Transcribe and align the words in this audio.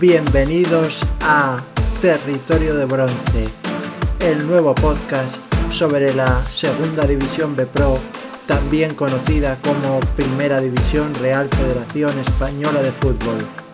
Bienvenidos 0.00 0.98
a 1.20 1.60
Territorio 2.00 2.74
de 2.74 2.86
Bronce, 2.86 3.48
el 4.20 4.46
nuevo 4.46 4.74
podcast 4.74 5.36
sobre 5.70 6.14
la 6.14 6.42
Segunda 6.46 7.06
División 7.06 7.54
B 7.54 7.66
Pro, 7.66 7.98
también 8.46 8.94
conocida 8.94 9.58
como 9.62 10.00
Primera 10.16 10.58
División 10.58 11.12
Real 11.16 11.46
Federación 11.50 12.18
Española 12.18 12.80
de 12.80 12.92
Fútbol. 12.92 13.69